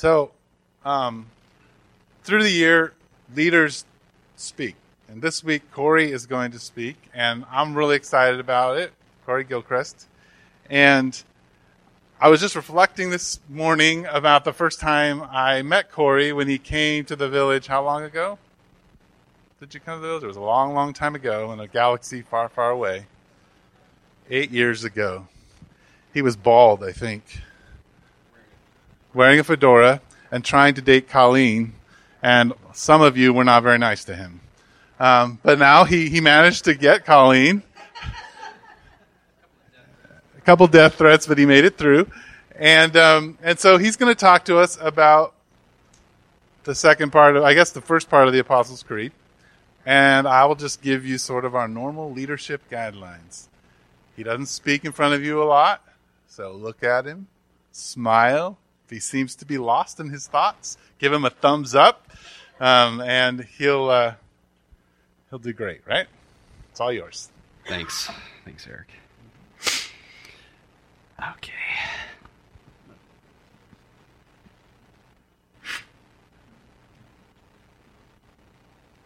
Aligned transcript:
So, 0.00 0.30
um, 0.82 1.26
through 2.24 2.42
the 2.42 2.50
year, 2.50 2.94
leaders 3.36 3.84
speak. 4.34 4.76
And 5.10 5.20
this 5.20 5.44
week, 5.44 5.70
Corey 5.72 6.10
is 6.10 6.24
going 6.24 6.52
to 6.52 6.58
speak, 6.58 6.96
and 7.12 7.44
I'm 7.50 7.74
really 7.74 7.96
excited 7.96 8.40
about 8.40 8.78
it. 8.78 8.94
Corey 9.26 9.44
Gilchrist. 9.44 10.06
And 10.70 11.22
I 12.18 12.30
was 12.30 12.40
just 12.40 12.56
reflecting 12.56 13.10
this 13.10 13.40
morning 13.50 14.06
about 14.06 14.44
the 14.44 14.54
first 14.54 14.80
time 14.80 15.22
I 15.22 15.60
met 15.60 15.92
Corey 15.92 16.32
when 16.32 16.48
he 16.48 16.56
came 16.56 17.04
to 17.04 17.14
the 17.14 17.28
village. 17.28 17.66
How 17.66 17.84
long 17.84 18.02
ago? 18.02 18.38
Did 19.60 19.74
you 19.74 19.80
come 19.80 19.98
to 19.98 20.00
the 20.00 20.08
village? 20.08 20.24
It 20.24 20.28
was 20.28 20.38
a 20.38 20.40
long, 20.40 20.72
long 20.72 20.94
time 20.94 21.14
ago 21.14 21.52
in 21.52 21.60
a 21.60 21.68
galaxy 21.68 22.22
far, 22.22 22.48
far 22.48 22.70
away. 22.70 23.04
Eight 24.30 24.50
years 24.50 24.82
ago. 24.82 25.28
He 26.14 26.22
was 26.22 26.36
bald, 26.36 26.82
I 26.82 26.92
think, 26.92 27.42
wearing 29.14 29.40
a 29.40 29.44
fedora 29.44 30.00
and 30.30 30.44
trying 30.44 30.74
to 30.74 30.82
date 30.82 31.08
Colleen. 31.08 31.74
And 32.22 32.52
some 32.72 33.02
of 33.02 33.16
you 33.16 33.32
were 33.32 33.44
not 33.44 33.62
very 33.62 33.78
nice 33.78 34.04
to 34.04 34.14
him. 34.14 34.40
Um, 34.98 35.38
but 35.42 35.58
now 35.58 35.84
he, 35.84 36.08
he 36.08 36.20
managed 36.20 36.64
to 36.64 36.74
get 36.74 37.04
Colleen. 37.04 37.62
a 40.36 40.40
couple 40.42 40.66
death 40.66 40.96
threats, 40.96 41.26
but 41.26 41.38
he 41.38 41.46
made 41.46 41.64
it 41.64 41.78
through. 41.78 42.06
And, 42.54 42.96
um, 42.96 43.38
and 43.42 43.58
so 43.58 43.78
he's 43.78 43.96
going 43.96 44.14
to 44.14 44.18
talk 44.18 44.44
to 44.46 44.58
us 44.58 44.76
about 44.80 45.34
the 46.64 46.74
second 46.74 47.10
part 47.10 47.36
of, 47.36 47.42
I 47.42 47.54
guess, 47.54 47.70
the 47.70 47.80
first 47.80 48.10
part 48.10 48.26
of 48.26 48.34
the 48.34 48.38
Apostles' 48.38 48.82
Creed. 48.82 49.12
And 49.86 50.28
I 50.28 50.44
will 50.44 50.54
just 50.54 50.82
give 50.82 51.06
you 51.06 51.16
sort 51.16 51.46
of 51.46 51.54
our 51.54 51.66
normal 51.66 52.12
leadership 52.12 52.62
guidelines. 52.70 53.48
He 54.14 54.22
doesn't 54.22 54.46
speak 54.46 54.84
in 54.84 54.92
front 54.92 55.14
of 55.14 55.24
you 55.24 55.42
a 55.42 55.44
lot, 55.44 55.82
so 56.28 56.52
look 56.52 56.82
at 56.82 57.06
him, 57.06 57.28
smile. 57.72 58.58
He 58.90 59.00
seems 59.00 59.36
to 59.36 59.44
be 59.44 59.56
lost 59.58 60.00
in 60.00 60.10
his 60.10 60.26
thoughts, 60.26 60.76
give 60.98 61.12
him 61.12 61.24
a 61.24 61.30
thumbs 61.30 61.74
up, 61.74 62.08
um, 62.58 63.00
and 63.00 63.44
he'll 63.58 63.88
uh, 63.88 64.14
he'll 65.30 65.38
do 65.38 65.52
great. 65.52 65.80
Right? 65.86 66.06
It's 66.70 66.80
all 66.80 66.92
yours. 66.92 67.30
Thanks, 67.66 68.10
thanks, 68.44 68.66
Eric. 68.66 68.88
Okay. 71.36 71.52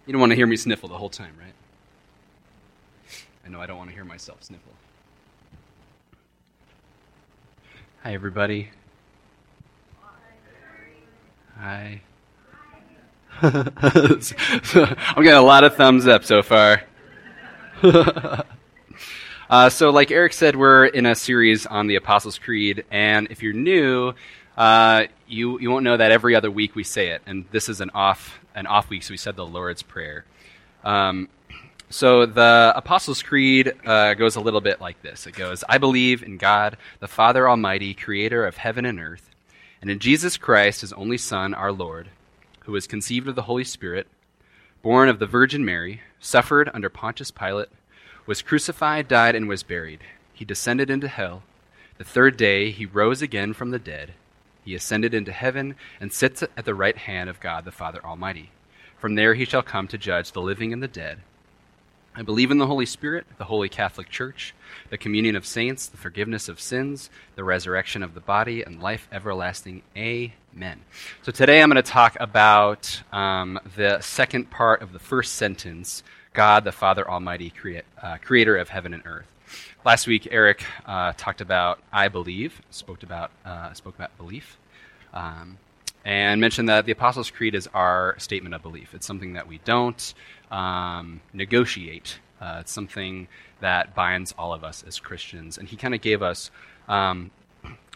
You 0.07 0.13
don't 0.13 0.21
want 0.21 0.31
to 0.31 0.37
hear 0.37 0.47
me 0.47 0.57
sniffle 0.57 0.89
the 0.89 0.99
whole 0.99 1.09
time, 1.09 1.33
right? 1.41 1.55
I 3.45 3.49
know 3.49 3.61
I 3.61 3.67
don't 3.67 3.79
want 3.79 3.91
to 3.91 3.95
hear 3.95 4.05
myself 4.05 4.43
sniffle. 4.43 4.73
Hi, 8.03 8.13
everybody. 8.13 8.71
Hi. 11.59 12.01
I'm 13.43 13.53
getting 14.21 15.33
a 15.33 15.43
lot 15.43 15.65
of 15.65 15.77
thumbs 15.77 16.07
up 16.07 16.25
so 16.25 16.43
far. 16.43 16.83
uh, 17.83 19.71
so, 19.71 19.91
like 19.91 20.11
Eric 20.11 20.33
said, 20.33 20.57
we're 20.57 20.87
in 20.87 21.07
a 21.07 21.15
series 21.15 21.67
on 21.67 21.87
the 21.87 21.97
Apostles' 21.97 22.39
Creed, 22.39 22.85
and 22.91 23.29
if 23.31 23.43
you're 23.43 23.53
new, 23.53 24.15
uh, 24.57 25.05
you 25.29 25.61
you 25.61 25.71
won't 25.71 25.85
know 25.85 25.97
that 25.97 26.11
every 26.11 26.35
other 26.35 26.51
week 26.51 26.75
we 26.75 26.83
say 26.85 27.11
it, 27.11 27.23
and 27.27 27.45
this 27.51 27.69
is 27.69 27.81
an 27.81 27.91
off 27.95 28.41
an 28.55 28.67
off 28.67 28.91
week, 28.91 29.03
so 29.03 29.13
we 29.13 29.17
said 29.17 29.37
the 29.37 29.47
Lord's 29.47 29.83
Prayer. 29.83 30.25
Um, 30.85 31.29
so 31.89 32.27
the 32.27 32.73
Apostles' 32.75 33.23
Creed 33.23 33.75
uh, 33.85 34.15
goes 34.15 34.37
a 34.37 34.41
little 34.41 34.61
bit 34.61 34.81
like 34.81 35.03
this. 35.03 35.27
It 35.27 35.35
goes, 35.35 35.63
"I 35.69 35.79
believe 35.79 36.23
in 36.23 36.37
God, 36.37 36.77
the 36.99 37.09
Father 37.09 37.49
Almighty, 37.49 37.95
Creator 37.95 38.45
of 38.47 38.57
heaven 38.57 38.85
and 38.85 38.99
earth, 38.99 39.34
and 39.85 39.91
in 39.91 39.99
Jesus 39.99 40.39
Christ, 40.39 40.81
His 40.81 40.95
only 40.95 41.19
Son, 41.19 41.53
our 41.53 41.71
Lord, 41.71 42.09
who 42.61 42.73
was 42.73 42.87
conceived 42.87 43.29
of 43.29 43.35
the 43.35 43.43
Holy 43.43 43.65
Spirit, 43.65 44.07
born 44.81 45.11
of 45.11 45.19
the 45.19 45.27
Virgin 45.27 45.63
Mary, 45.63 46.01
suffered 46.19 46.71
under 46.73 46.89
Pontius 46.89 47.31
Pilate, 47.31 47.69
was 48.25 48.41
crucified, 48.41 49.09
died, 49.09 49.35
and 49.35 49.47
was 49.47 49.63
buried. 49.63 50.01
He 50.33 50.47
descended 50.47 50.89
into 50.89 51.07
hell. 51.07 51.43
The 51.99 52.05
third 52.05 52.39
day 52.39 52.71
he 52.71 52.87
rose 52.87 53.21
again 53.21 53.53
from 53.53 53.73
the 53.73 53.79
dead." 53.79 54.15
He 54.65 54.75
ascended 54.75 55.13
into 55.13 55.33
heaven 55.33 55.77
and 56.01 56.15
sits 56.15 56.43
at 56.43 56.65
the 56.65 56.75
right 56.75 56.97
hand 56.97 57.29
of 57.29 57.39
God 57.39 57.67
the 57.67 57.71
Father 57.71 58.01
Almighty. 58.03 58.53
From 58.99 59.17
there 59.17 59.35
he 59.35 59.45
shall 59.45 59.63
come 59.63 59.87
to 59.89 59.99
judge 59.99 60.33
the 60.33 60.41
living 60.41 60.73
and 60.73 60.83
the 60.83 60.89
dead. 60.89 61.21
I 62.17 62.23
believe 62.23 62.53
in 62.53 62.59
the 62.59 62.67
Holy 62.69 62.87
Spirit, 62.87 63.27
the 63.39 63.45
Holy 63.45 63.69
Catholic 63.69 64.09
Church, 64.09 64.55
the 64.89 64.97
communion 64.97 65.35
of 65.35 65.45
saints, 65.45 65.87
the 65.87 65.97
forgiveness 65.97 66.49
of 66.49 66.61
sins, 66.61 67.11
the 67.35 67.43
resurrection 67.43 68.05
of 68.05 68.15
the 68.15 68.21
body, 68.21 68.63
and 68.63 68.81
life 68.81 69.09
everlasting. 69.11 69.83
Amen. 69.97 70.81
So 71.23 71.33
today 71.33 71.61
I'm 71.61 71.69
going 71.69 71.83
to 71.83 71.91
talk 71.91 72.17
about 72.21 73.03
um, 73.13 73.59
the 73.77 74.01
second 74.01 74.49
part 74.49 74.81
of 74.81 74.93
the 74.93 75.01
first 75.01 75.35
sentence 75.35 76.05
God, 76.35 76.63
the 76.63 76.73
Father 76.73 77.09
Almighty, 77.09 77.51
crea- 77.51 77.83
uh, 78.01 78.19
creator 78.19 78.57
of 78.57 78.69
heaven 78.69 78.95
and 78.95 79.05
earth. 79.07 79.27
Last 79.85 80.07
week, 80.07 80.29
Eric 80.31 80.65
uh, 80.87 81.15
talked 81.17 81.41
about 81.41 81.81
I 81.93 82.07
believe, 82.07 82.63
spoke 82.71 83.03
about 83.03 83.33
uh, 83.45 83.73
spoke 83.73 83.97
about 83.97 84.17
belief, 84.19 84.57
um, 85.13 85.59
and 86.05 86.41
mentioned 86.41 86.69
that 86.69 86.87
the 86.87 86.93
Apostles' 86.93 87.31
Creed 87.31 87.55
is 87.55 87.69
our 87.75 88.15
statement 88.19 88.55
of 88.55 88.63
belief. 88.63 88.95
It's 88.95 89.07
something 89.07 89.33
that 89.33 89.49
we 89.49 89.59
don't 89.65 90.15
um, 90.55 91.21
negotiate. 91.33 92.19
Uh, 92.41 92.59
it's 92.61 92.73
something 92.73 93.29
that 93.61 93.95
binds 93.95 94.35
all 94.39 94.53
of 94.53 94.65
us 94.65 94.85
as 94.87 94.99
Christians. 94.99 95.59
And 95.59 95.69
he 95.69 95.77
kind 95.77 95.95
of 95.95 96.01
gave 96.01 96.23
us 96.23 96.51
um, 96.89 97.31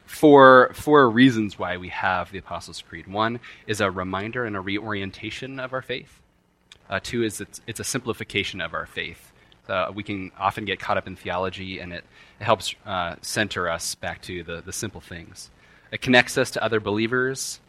four 0.07 0.71
four 0.75 1.11
reasons 1.11 1.59
why 1.59 1.77
we 1.77 1.89
have 1.89 2.31
the 2.33 2.39
Apostles' 2.39 2.83
Creed. 2.83 3.07
One 3.07 3.41
is 3.67 3.81
a 3.81 3.91
reminder 3.91 4.45
and 4.45 4.57
a 4.57 4.61
reorientation 4.61 5.61
of 5.61 5.73
our 5.73 5.83
faith. 5.83 6.21
Uh, 6.89 7.01
two 7.03 7.23
is 7.23 7.41
it's, 7.41 7.61
it's 7.67 7.81
a 7.81 7.85
simplification 7.85 8.61
of 8.61 8.73
our 8.73 8.87
faith 8.87 9.33
uh, 9.69 9.93
we 9.95 10.03
can 10.03 10.33
often 10.39 10.65
get 10.65 10.81
caught 10.81 10.97
up 10.97 11.07
in 11.07 11.17
theology, 11.17 11.79
and 11.79 11.93
it, 11.93 12.05
it 12.41 12.45
helps 12.45 12.75
uh, 12.87 13.17
center 13.21 13.69
us 13.69 13.95
back 13.95 14.23
to 14.23 14.43
the, 14.43 14.63
the 14.65 14.73
simple 14.73 15.01
things. 15.01 15.51
It 15.93 16.01
connects 16.01 16.39
us 16.39 16.51
to 16.53 16.65
other 16.65 16.81
believers, 16.81 17.61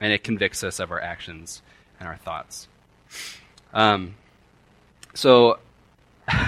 and 0.00 0.12
it 0.12 0.22
convicts 0.22 0.62
us 0.62 0.78
of 0.78 0.90
our 0.90 1.00
actions 1.00 1.62
and 1.98 2.08
our 2.08 2.16
thoughts. 2.16 2.68
Um, 3.72 4.14
so, 5.18 5.58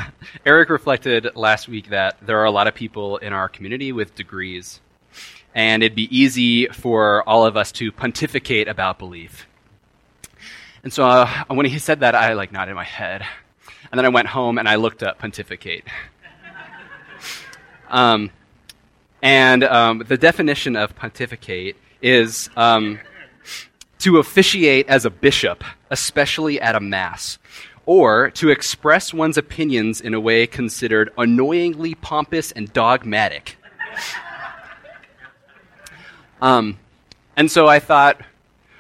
Eric 0.46 0.70
reflected 0.70 1.34
last 1.34 1.66
week 1.66 1.90
that 1.90 2.24
there 2.24 2.38
are 2.38 2.44
a 2.44 2.52
lot 2.52 2.68
of 2.68 2.74
people 2.76 3.16
in 3.16 3.32
our 3.32 3.48
community 3.48 3.90
with 3.90 4.14
degrees, 4.14 4.80
and 5.56 5.82
it'd 5.82 5.96
be 5.96 6.16
easy 6.16 6.68
for 6.68 7.28
all 7.28 7.44
of 7.44 7.56
us 7.56 7.72
to 7.72 7.90
pontificate 7.90 8.68
about 8.68 8.96
belief. 8.96 9.48
And 10.84 10.92
so, 10.92 11.04
uh, 11.04 11.44
when 11.48 11.66
he 11.66 11.80
said 11.80 11.98
that, 11.98 12.14
I 12.14 12.34
like 12.34 12.52
nodded 12.52 12.76
my 12.76 12.84
head. 12.84 13.26
And 13.90 13.98
then 13.98 14.04
I 14.04 14.08
went 14.08 14.28
home 14.28 14.56
and 14.56 14.68
I 14.68 14.76
looked 14.76 15.02
up 15.02 15.18
pontificate. 15.18 15.84
um, 17.88 18.30
and 19.20 19.64
um, 19.64 20.04
the 20.06 20.16
definition 20.16 20.76
of 20.76 20.94
pontificate 20.94 21.76
is 22.00 22.48
um, 22.56 23.00
to 23.98 24.18
officiate 24.18 24.88
as 24.88 25.04
a 25.04 25.10
bishop, 25.10 25.64
especially 25.90 26.60
at 26.60 26.76
a 26.76 26.80
mass, 26.80 27.38
or 27.90 28.30
to 28.30 28.50
express 28.50 29.12
one's 29.12 29.36
opinions 29.36 30.00
in 30.00 30.14
a 30.14 30.20
way 30.20 30.46
considered 30.46 31.10
annoyingly 31.18 31.92
pompous 31.96 32.52
and 32.52 32.72
dogmatic. 32.72 33.56
Um, 36.40 36.78
and 37.36 37.50
so 37.50 37.66
I 37.66 37.80
thought, 37.80 38.20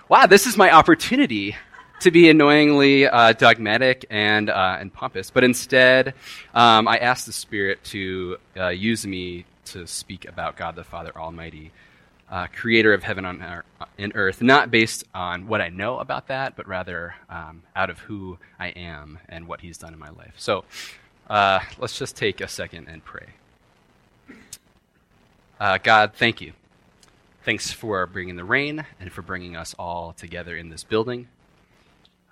wow, 0.08 0.26
this 0.26 0.46
is 0.46 0.56
my 0.56 0.70
opportunity 0.70 1.56
to 2.02 2.12
be 2.12 2.30
annoyingly 2.30 3.08
uh, 3.08 3.32
dogmatic 3.32 4.06
and, 4.10 4.48
uh, 4.48 4.76
and 4.78 4.92
pompous, 4.92 5.32
but 5.32 5.42
instead, 5.42 6.14
um, 6.54 6.86
I 6.86 6.98
asked 6.98 7.26
the 7.26 7.32
Spirit 7.32 7.82
to 7.86 8.36
uh, 8.56 8.68
use 8.68 9.04
me 9.04 9.44
to 9.64 9.88
speak 9.88 10.24
about 10.24 10.56
God 10.56 10.76
the 10.76 10.84
Father 10.84 11.10
Almighty, 11.16 11.72
uh, 12.30 12.46
creator 12.54 12.94
of 12.94 13.02
heaven 13.02 13.24
on 13.24 13.62
and 13.98 14.12
earth, 14.14 14.40
not 14.40 14.70
based 14.70 15.04
on 15.14 15.48
what 15.48 15.60
I 15.60 15.68
know 15.68 15.98
about 15.98 16.28
that, 16.28 16.56
but 16.56 16.68
rather 16.68 17.14
um, 17.28 17.62
out 17.74 17.90
of 17.90 17.98
who 17.98 18.38
I 18.58 18.68
am 18.68 19.18
and 19.28 19.48
what 19.48 19.60
He's 19.60 19.78
done 19.78 19.92
in 19.92 19.98
my 19.98 20.10
life. 20.10 20.34
So 20.36 20.64
uh, 21.28 21.60
let's 21.78 21.98
just 21.98 22.16
take 22.16 22.40
a 22.40 22.48
second 22.48 22.88
and 22.88 23.04
pray. 23.04 23.26
Uh, 25.58 25.78
God, 25.82 26.12
thank 26.14 26.40
you. 26.40 26.52
Thanks 27.44 27.72
for 27.72 28.06
bringing 28.06 28.36
the 28.36 28.44
rain 28.44 28.84
and 29.00 29.12
for 29.12 29.22
bringing 29.22 29.56
us 29.56 29.74
all 29.78 30.12
together 30.12 30.56
in 30.56 30.68
this 30.68 30.84
building. 30.84 31.28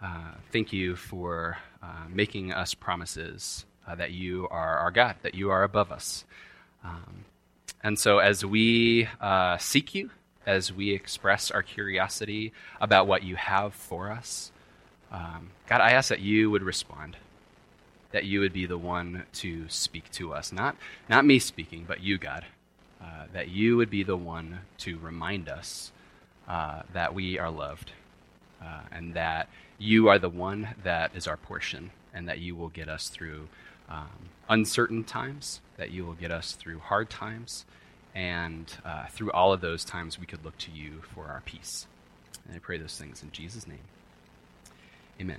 Uh, 0.02 0.32
thank 0.52 0.72
you 0.72 0.96
for 0.96 1.58
uh, 1.82 2.04
making 2.08 2.52
us 2.52 2.72
promises 2.74 3.64
uh, 3.86 3.94
that 3.96 4.12
you 4.12 4.46
are 4.50 4.78
our 4.78 4.90
God, 4.90 5.16
that 5.22 5.34
you 5.34 5.50
are 5.50 5.64
above 5.64 5.90
us. 5.90 6.24
Um, 6.84 7.24
and 7.82 7.98
so, 7.98 8.18
as 8.18 8.44
we 8.44 9.08
uh, 9.20 9.58
seek 9.58 9.94
you, 9.94 10.10
as 10.46 10.72
we 10.72 10.92
express 10.92 11.50
our 11.50 11.62
curiosity 11.62 12.52
about 12.80 13.06
what 13.06 13.22
you 13.22 13.36
have 13.36 13.74
for 13.74 14.10
us, 14.10 14.50
um, 15.12 15.50
God, 15.66 15.80
I 15.80 15.92
ask 15.92 16.08
that 16.08 16.20
you 16.20 16.50
would 16.50 16.62
respond, 16.62 17.16
that 18.12 18.24
you 18.24 18.40
would 18.40 18.52
be 18.52 18.66
the 18.66 18.78
one 18.78 19.24
to 19.34 19.68
speak 19.68 20.10
to 20.12 20.32
us. 20.32 20.52
Not, 20.52 20.76
not 21.08 21.24
me 21.24 21.38
speaking, 21.38 21.84
but 21.86 22.02
you, 22.02 22.18
God. 22.18 22.44
Uh, 23.00 23.26
that 23.32 23.48
you 23.48 23.76
would 23.76 23.90
be 23.90 24.02
the 24.02 24.16
one 24.16 24.58
to 24.78 24.98
remind 24.98 25.48
us 25.48 25.92
uh, 26.48 26.82
that 26.92 27.14
we 27.14 27.38
are 27.38 27.50
loved 27.50 27.92
uh, 28.60 28.80
and 28.90 29.14
that 29.14 29.48
you 29.78 30.08
are 30.08 30.18
the 30.18 30.28
one 30.28 30.68
that 30.82 31.14
is 31.14 31.28
our 31.28 31.36
portion 31.36 31.90
and 32.12 32.28
that 32.28 32.40
you 32.40 32.56
will 32.56 32.70
get 32.70 32.88
us 32.88 33.08
through 33.08 33.46
um, 33.88 34.30
uncertain 34.48 35.04
times, 35.04 35.60
that 35.78 35.90
you 35.90 36.04
will 36.04 36.14
get 36.14 36.30
us 36.30 36.52
through 36.52 36.80
hard 36.80 37.08
times, 37.08 37.64
and 38.14 38.70
uh, 38.84 39.06
through 39.06 39.32
all 39.32 39.52
of 39.52 39.62
those 39.62 39.84
times 39.84 40.18
we 40.18 40.26
could 40.26 40.44
look 40.44 40.58
to 40.58 40.70
you 40.70 41.00
for 41.14 41.26
our 41.26 41.40
peace. 41.46 41.86
And 42.46 42.54
I 42.54 42.58
pray 42.58 42.76
those 42.76 42.98
things 42.98 43.22
in 43.22 43.32
Jesus' 43.32 43.66
name. 43.66 43.78
Amen. 45.20 45.38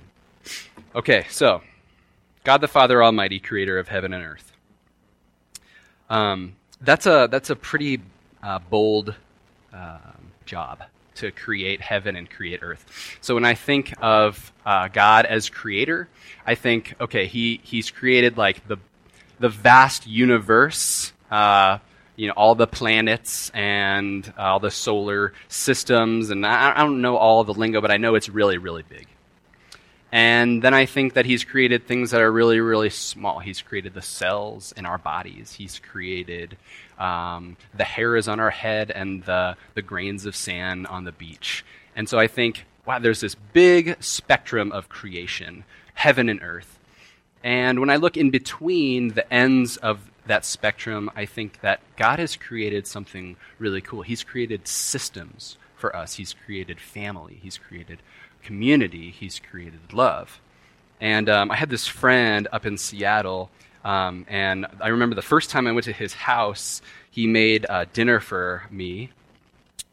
Okay, 0.94 1.26
so 1.30 1.62
God 2.42 2.60
the 2.60 2.68
Father 2.68 3.02
Almighty, 3.02 3.38
creator 3.38 3.78
of 3.78 3.88
heaven 3.88 4.12
and 4.12 4.24
earth. 4.24 4.52
Um, 6.08 6.56
that's 6.80 7.06
a 7.06 7.28
that's 7.30 7.50
a 7.50 7.56
pretty 7.56 8.00
uh, 8.42 8.58
bold 8.58 9.14
um, 9.72 10.32
job 10.46 10.82
to 11.16 11.30
create 11.30 11.80
heaven 11.80 12.16
and 12.16 12.30
create 12.30 12.60
earth. 12.62 13.18
So 13.20 13.34
when 13.34 13.44
I 13.44 13.54
think 13.54 13.92
of 14.00 14.52
uh, 14.64 14.88
God 14.88 15.26
as 15.26 15.50
creator, 15.50 16.08
I 16.46 16.54
think 16.54 16.94
okay, 17.00 17.26
he 17.26 17.60
he's 17.62 17.90
created 17.90 18.36
like 18.38 18.66
the 18.66 18.78
the 19.40 19.48
vast 19.48 20.06
universe. 20.06 21.12
Uh, 21.30 21.78
you 22.16 22.26
know 22.26 22.34
all 22.36 22.54
the 22.54 22.66
planets 22.66 23.50
and 23.54 24.30
all 24.36 24.60
the 24.60 24.70
solar 24.70 25.32
systems, 25.48 26.28
and 26.28 26.44
I, 26.44 26.72
I 26.76 26.82
don't 26.82 27.00
know 27.00 27.16
all 27.16 27.44
the 27.44 27.54
lingo, 27.54 27.80
but 27.80 27.90
I 27.90 27.96
know 27.96 28.14
it's 28.14 28.28
really, 28.28 28.58
really 28.58 28.82
big. 28.82 29.06
And 30.12 30.60
then 30.60 30.74
I 30.74 30.86
think 30.86 31.14
that 31.14 31.24
he's 31.24 31.44
created 31.44 31.86
things 31.86 32.10
that 32.10 32.20
are 32.20 32.30
really, 32.30 32.60
really 32.60 32.90
small. 32.90 33.38
He's 33.38 33.62
created 33.62 33.94
the 33.94 34.02
cells 34.02 34.72
in 34.76 34.84
our 34.84 34.98
bodies. 34.98 35.52
He's 35.52 35.78
created 35.78 36.56
um, 36.98 37.56
the 37.74 37.84
hairs 37.84 38.26
on 38.26 38.40
our 38.40 38.50
head 38.50 38.90
and 38.90 39.22
the, 39.24 39.56
the 39.74 39.82
grains 39.82 40.26
of 40.26 40.34
sand 40.34 40.88
on 40.88 41.04
the 41.04 41.12
beach. 41.12 41.64
And 41.94 42.08
so 42.08 42.18
I 42.18 42.26
think, 42.26 42.66
wow, 42.84 42.98
there's 42.98 43.20
this 43.20 43.36
big 43.36 44.02
spectrum 44.02 44.72
of 44.72 44.88
creation, 44.88 45.64
heaven 45.94 46.28
and 46.28 46.42
earth. 46.42 46.79
And 47.42 47.80
when 47.80 47.90
I 47.90 47.96
look 47.96 48.16
in 48.16 48.30
between 48.30 49.14
the 49.14 49.32
ends 49.32 49.76
of 49.78 50.10
that 50.26 50.44
spectrum, 50.44 51.10
I 51.16 51.26
think 51.26 51.60
that 51.60 51.80
God 51.96 52.18
has 52.18 52.36
created 52.36 52.86
something 52.86 53.36
really 53.58 53.80
cool. 53.80 54.02
He's 54.02 54.22
created 54.22 54.68
systems 54.68 55.56
for 55.76 55.96
us, 55.96 56.14
He's 56.14 56.34
created 56.34 56.78
family, 56.78 57.38
He's 57.42 57.56
created 57.56 58.00
community, 58.42 59.10
He's 59.10 59.38
created 59.38 59.92
love. 59.92 60.40
And 61.00 61.30
um, 61.30 61.50
I 61.50 61.56
had 61.56 61.70
this 61.70 61.86
friend 61.86 62.46
up 62.52 62.66
in 62.66 62.76
Seattle, 62.76 63.50
um, 63.84 64.26
and 64.28 64.66
I 64.80 64.88
remember 64.88 65.14
the 65.14 65.22
first 65.22 65.48
time 65.50 65.66
I 65.66 65.72
went 65.72 65.84
to 65.84 65.92
his 65.92 66.12
house, 66.12 66.82
he 67.10 67.26
made 67.26 67.64
uh, 67.68 67.86
dinner 67.92 68.20
for 68.20 68.64
me 68.70 69.10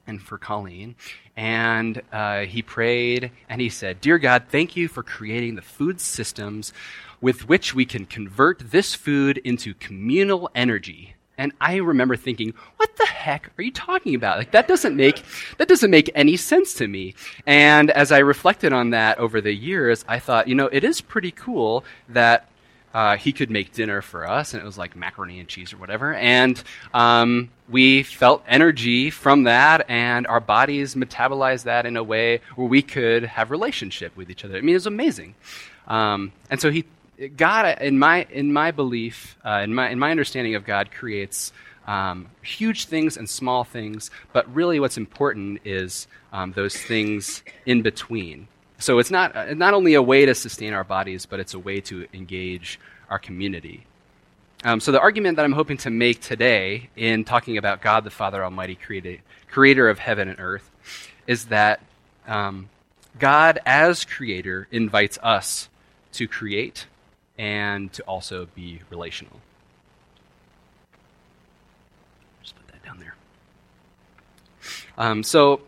and 0.05 0.21
for 0.21 0.37
Colleen. 0.37 0.95
And 1.35 2.01
uh, 2.11 2.41
he 2.41 2.61
prayed 2.61 3.31
and 3.47 3.61
he 3.61 3.69
said, 3.69 4.01
Dear 4.01 4.17
God, 4.17 4.45
thank 4.49 4.75
you 4.75 4.87
for 4.87 5.03
creating 5.03 5.55
the 5.55 5.61
food 5.61 6.01
systems 6.01 6.73
with 7.21 7.47
which 7.47 7.73
we 7.73 7.85
can 7.85 8.05
convert 8.05 8.71
this 8.71 8.93
food 8.93 9.37
into 9.39 9.73
communal 9.73 10.49
energy 10.53 11.15
and 11.37 11.53
I 11.61 11.75
remember 11.75 12.15
thinking, 12.15 12.53
what 12.77 12.95
the 12.97 13.05
heck 13.05 13.51
are 13.57 13.61
you 13.61 13.71
talking 13.71 14.15
about? 14.15 14.37
Like 14.37 14.51
that 14.51 14.67
doesn't 14.67 14.95
make 14.95 15.23
that 15.57 15.67
doesn't 15.67 15.91
make 15.91 16.09
any 16.15 16.35
sense 16.35 16.73
to 16.75 16.87
me. 16.87 17.13
And 17.45 17.91
as 17.91 18.11
I 18.11 18.19
reflected 18.19 18.73
on 18.73 18.89
that 18.91 19.19
over 19.19 19.39
the 19.39 19.53
years, 19.53 20.03
I 20.07 20.19
thought, 20.19 20.47
you 20.47 20.55
know, 20.55 20.67
it 20.67 20.83
is 20.83 20.99
pretty 20.99 21.31
cool 21.31 21.85
that 22.09 22.49
uh, 22.93 23.15
he 23.17 23.31
could 23.31 23.51
make 23.51 23.73
dinner 23.73 24.01
for 24.01 24.27
us, 24.27 24.53
and 24.53 24.63
it 24.63 24.65
was 24.65 24.77
like 24.77 24.95
macaroni 24.95 25.39
and 25.39 25.47
cheese 25.47 25.71
or 25.71 25.77
whatever. 25.77 26.15
And 26.15 26.61
um, 26.95 27.51
we 27.69 28.01
felt 28.01 28.43
energy 28.47 29.11
from 29.11 29.43
that, 29.43 29.87
and 29.87 30.25
our 30.25 30.39
bodies 30.39 30.95
metabolized 30.95 31.63
that 31.63 31.85
in 31.85 31.95
a 31.95 32.03
way 32.03 32.41
where 32.55 32.67
we 32.67 32.81
could 32.81 33.23
have 33.23 33.51
relationship 33.51 34.15
with 34.17 34.31
each 34.31 34.43
other. 34.43 34.57
I 34.57 34.61
mean, 34.61 34.69
it 34.69 34.73
was 34.75 34.87
amazing. 34.87 35.35
Um, 35.87 36.31
and 36.49 36.59
so 36.59 36.71
he 36.71 36.85
God, 37.35 37.81
in 37.81 37.97
my 37.97 38.27
in 38.29 38.53
my 38.53 38.71
belief, 38.71 39.37
uh, 39.43 39.61
in 39.63 39.73
my 39.73 39.89
in 39.89 39.99
my 39.99 40.11
understanding 40.11 40.55
of 40.55 40.65
God, 40.65 40.91
creates 40.91 41.51
um, 41.87 42.29
huge 42.43 42.85
things 42.85 43.17
and 43.17 43.27
small 43.29 43.63
things. 43.63 44.11
But 44.33 44.53
really, 44.53 44.79
what's 44.79 44.97
important 44.97 45.61
is 45.65 46.07
um, 46.31 46.51
those 46.51 46.77
things 46.77 47.43
in 47.65 47.81
between. 47.81 48.47
So 48.79 48.99
it's 48.99 49.09
not 49.09 49.35
uh, 49.35 49.53
not 49.55 49.73
only 49.73 49.95
a 49.95 50.01
way 50.01 50.25
to 50.25 50.35
sustain 50.35 50.73
our 50.73 50.83
bodies, 50.83 51.25
but 51.25 51.39
it's 51.39 51.53
a 51.55 51.59
way 51.59 51.81
to 51.81 52.07
engage 52.13 52.79
our 53.09 53.17
community. 53.17 53.85
Um, 54.63 54.79
so 54.79 54.91
the 54.91 54.99
argument 54.99 55.37
that 55.37 55.45
I'm 55.45 55.53
hoping 55.53 55.77
to 55.77 55.89
make 55.89 56.21
today 56.21 56.89
in 56.95 57.23
talking 57.25 57.57
about 57.57 57.81
God 57.81 58.03
the 58.03 58.09
Father 58.09 58.43
Almighty, 58.43 58.75
created, 58.75 59.21
creator 59.49 59.87
of 59.87 59.99
heaven 59.99 60.27
and 60.27 60.39
earth, 60.39 60.69
is 61.27 61.45
that 61.45 61.79
um, 62.27 62.69
God, 63.19 63.59
as 63.65 64.03
creator, 64.03 64.67
invites 64.71 65.19
us 65.21 65.69
to 66.13 66.27
create 66.27 66.87
and 67.37 67.91
to 67.93 68.03
also 68.03 68.47
be 68.55 68.81
relational. 68.89 69.39
Just 72.41 72.55
put 72.55 72.67
that 72.69 72.83
down 72.83 72.99
there. 72.99 73.15
Um, 74.97 75.23
so, 75.23 75.61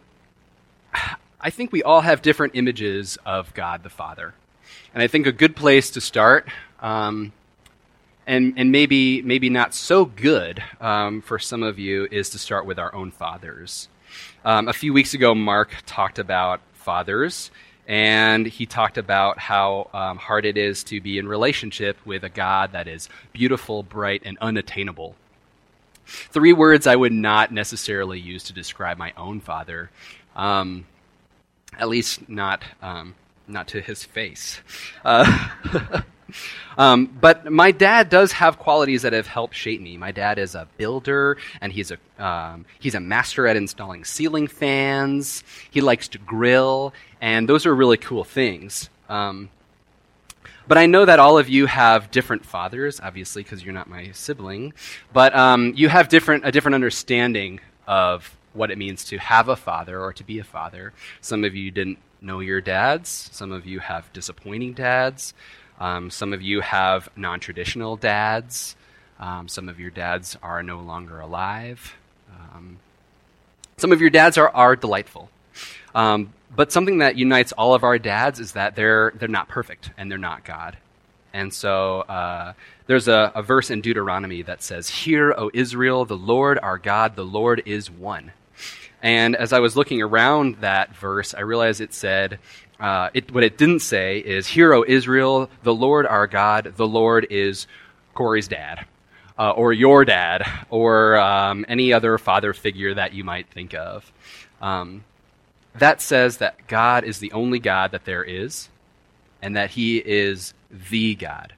I 1.41 1.49
think 1.51 1.71
we 1.71 1.83
all 1.83 2.01
have 2.01 2.21
different 2.21 2.53
images 2.55 3.17
of 3.25 3.53
God 3.53 3.83
the 3.83 3.89
Father. 3.89 4.33
And 4.93 5.01
I 5.01 5.07
think 5.07 5.25
a 5.27 5.31
good 5.31 5.55
place 5.55 5.91
to 5.91 6.01
start, 6.01 6.49
um, 6.81 7.31
and, 8.27 8.53
and 8.57 8.71
maybe, 8.71 9.21
maybe 9.21 9.49
not 9.49 9.73
so 9.73 10.05
good 10.05 10.61
um, 10.81 11.21
for 11.21 11.39
some 11.39 11.63
of 11.63 11.79
you, 11.79 12.07
is 12.11 12.29
to 12.31 12.39
start 12.39 12.65
with 12.65 12.77
our 12.77 12.93
own 12.93 13.11
fathers. 13.11 13.87
Um, 14.43 14.67
a 14.67 14.73
few 14.73 14.93
weeks 14.93 15.13
ago, 15.13 15.33
Mark 15.33 15.69
talked 15.85 16.19
about 16.19 16.61
fathers 16.73 17.51
and 17.89 18.45
he 18.45 18.67
talked 18.67 18.99
about 18.99 19.39
how 19.39 19.89
um, 19.95 20.17
hard 20.17 20.45
it 20.45 20.57
is 20.57 20.83
to 20.83 21.01
be 21.01 21.17
in 21.17 21.27
relationship 21.27 21.97
with 22.05 22.23
a 22.23 22.29
God 22.29 22.73
that 22.73 22.87
is 22.87 23.09
beautiful, 23.33 23.81
bright, 23.81 24.21
and 24.23 24.37
unattainable. 24.39 25.15
Three 26.05 26.53
words 26.53 26.85
I 26.85 26.95
would 26.95 27.11
not 27.11 27.51
necessarily 27.51 28.19
use 28.19 28.43
to 28.43 28.53
describe 28.53 28.99
my 28.99 29.11
own 29.17 29.39
father, 29.39 29.89
um, 30.35 30.85
at 31.79 31.89
least 31.89 32.29
not 32.29 32.63
um, 32.83 33.15
not 33.47 33.67
to 33.69 33.81
his 33.81 34.03
face. 34.03 34.61
Uh, 35.03 35.49
Um, 36.77 37.07
but 37.07 37.51
my 37.51 37.71
dad 37.71 38.07
does 38.07 38.31
have 38.31 38.57
qualities 38.57 39.01
that 39.01 39.11
have 39.11 39.27
helped 39.27 39.53
shape 39.53 39.81
me. 39.81 39.97
My 39.97 40.13
dad 40.13 40.39
is 40.39 40.55
a 40.55 40.65
builder, 40.77 41.35
and 41.59 41.73
he's 41.73 41.91
a 41.91 41.97
um, 42.25 42.65
he's 42.79 42.95
a 42.95 43.01
master 43.01 43.47
at 43.47 43.57
installing 43.57 44.05
ceiling 44.05 44.47
fans. 44.47 45.43
He 45.69 45.81
likes 45.81 46.07
to 46.09 46.19
grill, 46.19 46.93
and 47.19 47.49
those 47.49 47.65
are 47.65 47.75
really 47.75 47.97
cool 47.97 48.23
things. 48.23 48.89
Um, 49.09 49.49
but 50.69 50.77
I 50.77 50.85
know 50.85 51.03
that 51.03 51.19
all 51.19 51.37
of 51.37 51.49
you 51.49 51.65
have 51.65 52.11
different 52.11 52.45
fathers, 52.45 53.01
obviously, 53.01 53.43
because 53.43 53.61
you're 53.65 53.73
not 53.73 53.89
my 53.89 54.11
sibling. 54.11 54.73
But 55.11 55.35
um, 55.35 55.73
you 55.75 55.89
have 55.89 56.07
different 56.07 56.45
a 56.45 56.51
different 56.51 56.75
understanding 56.75 57.59
of 57.87 58.37
what 58.53 58.71
it 58.71 58.77
means 58.77 59.03
to 59.05 59.17
have 59.17 59.49
a 59.49 59.55
father 59.55 59.99
or 59.99 60.13
to 60.13 60.23
be 60.23 60.39
a 60.39 60.43
father. 60.43 60.93
Some 61.21 61.43
of 61.43 61.55
you 61.55 61.71
didn't 61.71 61.97
know 62.21 62.39
your 62.39 62.61
dads. 62.61 63.29
Some 63.31 63.51
of 63.51 63.65
you 63.65 63.79
have 63.79 64.11
disappointing 64.13 64.73
dads. 64.73 65.33
Um, 65.79 66.09
some 66.09 66.33
of 66.33 66.41
you 66.41 66.61
have 66.61 67.09
non 67.15 67.39
traditional 67.39 67.95
dads. 67.95 68.75
Um, 69.19 69.47
some 69.47 69.69
of 69.69 69.79
your 69.79 69.89
dads 69.89 70.37
are 70.43 70.63
no 70.63 70.79
longer 70.79 71.19
alive. 71.19 71.95
Um, 72.31 72.77
some 73.77 73.91
of 73.91 74.01
your 74.01 74.09
dads 74.09 74.37
are, 74.37 74.49
are 74.49 74.75
delightful. 74.75 75.29
Um, 75.95 76.33
but 76.55 76.71
something 76.71 76.99
that 76.99 77.15
unites 77.15 77.51
all 77.53 77.73
of 77.73 77.83
our 77.83 77.97
dads 77.97 78.39
is 78.39 78.53
that 78.53 78.75
they're, 78.75 79.13
they're 79.15 79.27
not 79.27 79.47
perfect 79.47 79.91
and 79.97 80.09
they're 80.09 80.17
not 80.17 80.43
God. 80.43 80.77
And 81.33 81.53
so 81.53 82.01
uh, 82.01 82.53
there's 82.87 83.07
a, 83.07 83.31
a 83.35 83.43
verse 83.43 83.69
in 83.69 83.81
Deuteronomy 83.81 84.41
that 84.43 84.63
says, 84.63 84.89
Hear, 84.89 85.33
O 85.37 85.51
Israel, 85.53 86.05
the 86.05 86.17
Lord 86.17 86.59
our 86.59 86.77
God, 86.77 87.15
the 87.15 87.25
Lord 87.25 87.63
is 87.65 87.89
one. 87.89 88.31
And 89.01 89.35
as 89.35 89.53
I 89.53 89.59
was 89.59 89.75
looking 89.77 90.01
around 90.01 90.57
that 90.57 90.95
verse, 90.95 91.33
I 91.33 91.41
realized 91.41 91.81
it 91.81 91.93
said, 91.93 92.39
uh, 92.79 93.09
it, 93.13 93.31
what 93.33 93.43
it 93.43 93.57
didn't 93.57 93.79
say 93.79 94.19
is, 94.19 94.47
Hear, 94.47 94.73
O 94.73 94.85
Israel, 94.87 95.49
the 95.63 95.73
Lord 95.73 96.05
our 96.05 96.27
God, 96.27 96.73
the 96.77 96.87
Lord 96.87 97.27
is 97.29 97.67
Corey's 98.13 98.47
dad, 98.47 98.85
uh, 99.37 99.51
or 99.51 99.73
your 99.73 100.05
dad, 100.05 100.45
or 100.69 101.17
um, 101.17 101.65
any 101.67 101.91
other 101.91 102.17
father 102.17 102.53
figure 102.53 102.93
that 102.93 103.13
you 103.13 103.23
might 103.23 103.47
think 103.49 103.73
of. 103.73 104.11
Um, 104.61 105.03
that 105.75 106.01
says 106.01 106.37
that 106.37 106.67
God 106.67 107.03
is 107.03 107.19
the 107.19 107.31
only 107.33 107.59
God 107.59 107.91
that 107.91 108.05
there 108.05 108.23
is, 108.23 108.69
and 109.41 109.55
that 109.55 109.71
He 109.71 109.97
is 109.97 110.53
the 110.89 111.15
God. 111.15 111.53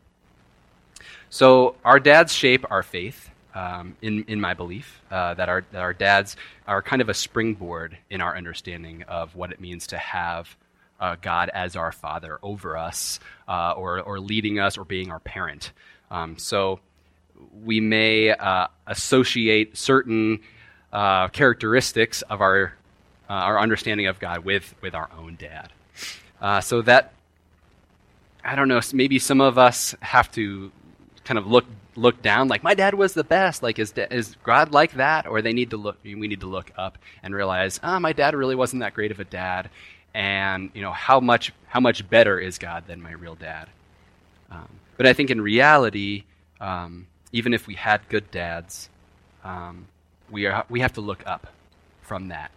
So 1.29 1.75
our 1.85 1.99
dads 1.99 2.33
shape 2.33 2.65
our 2.69 2.83
faith, 2.83 3.29
um, 3.53 3.95
in, 4.01 4.23
in 4.25 4.41
my 4.41 4.53
belief, 4.53 5.01
uh, 5.11 5.33
that, 5.35 5.49
our, 5.49 5.63
that 5.71 5.81
our 5.81 5.93
dads 5.93 6.35
are 6.67 6.81
kind 6.81 7.01
of 7.01 7.09
a 7.09 7.13
springboard 7.13 7.97
in 8.09 8.21
our 8.21 8.35
understanding 8.35 9.03
of 9.03 9.35
what 9.35 9.51
it 9.51 9.59
means 9.59 9.87
to 9.87 9.97
have 9.97 10.55
uh, 11.01 11.17
God 11.21 11.49
as 11.53 11.75
our 11.75 11.91
Father 11.91 12.39
over 12.41 12.77
us, 12.77 13.19
uh, 13.47 13.73
or, 13.75 13.99
or 13.99 14.19
leading 14.19 14.59
us, 14.59 14.77
or 14.77 14.85
being 14.85 15.11
our 15.11 15.19
parent. 15.19 15.73
Um, 16.09 16.37
so 16.37 16.79
we 17.63 17.81
may 17.81 18.29
uh, 18.29 18.67
associate 18.87 19.75
certain 19.75 20.39
uh, 20.93 21.27
characteristics 21.29 22.21
of 22.23 22.39
our 22.41 22.73
uh, 23.31 23.33
our 23.33 23.59
understanding 23.59 24.07
of 24.07 24.19
God 24.19 24.43
with, 24.43 24.75
with 24.81 24.93
our 24.93 25.09
own 25.17 25.37
dad. 25.39 25.71
Uh, 26.41 26.59
so 26.59 26.81
that, 26.81 27.13
I 28.43 28.55
don't 28.55 28.67
know, 28.67 28.81
maybe 28.91 29.19
some 29.19 29.39
of 29.39 29.57
us 29.57 29.95
have 30.01 30.29
to 30.33 30.69
kind 31.23 31.37
of 31.37 31.47
look 31.47 31.65
look 31.95 32.21
down 32.21 32.47
like 32.47 32.63
my 32.63 32.73
dad 32.73 32.93
was 32.93 33.13
the 33.13 33.23
best 33.23 33.61
like 33.61 33.77
is, 33.77 33.93
is 34.11 34.37
god 34.43 34.71
like 34.71 34.93
that 34.93 35.27
or 35.27 35.41
they 35.41 35.51
need 35.51 35.69
to 35.71 35.75
look 35.75 35.97
we 36.05 36.15
need 36.15 36.39
to 36.39 36.47
look 36.47 36.71
up 36.77 36.97
and 37.21 37.35
realize 37.35 37.81
ah 37.83 37.97
oh, 37.97 37.99
my 37.99 38.13
dad 38.13 38.33
really 38.33 38.55
wasn't 38.55 38.79
that 38.79 38.93
great 38.93 39.11
of 39.11 39.19
a 39.19 39.25
dad 39.25 39.69
and 40.13 40.69
you 40.73 40.81
know 40.81 40.91
how 40.91 41.19
much 41.19 41.53
how 41.67 41.79
much 41.79 42.07
better 42.09 42.39
is 42.39 42.57
god 42.57 42.85
than 42.87 43.01
my 43.01 43.11
real 43.11 43.35
dad 43.35 43.67
um, 44.49 44.67
but 44.97 45.05
i 45.05 45.13
think 45.13 45.29
in 45.29 45.39
reality 45.41 46.23
um, 46.59 47.07
even 47.31 47.53
if 47.53 47.67
we 47.67 47.75
had 47.75 48.01
good 48.09 48.29
dads 48.31 48.89
um, 49.43 49.87
we 50.29 50.45
are 50.45 50.65
we 50.69 50.81
have 50.81 50.93
to 50.93 51.01
look 51.01 51.23
up 51.25 51.47
from 52.01 52.27
that 52.29 52.51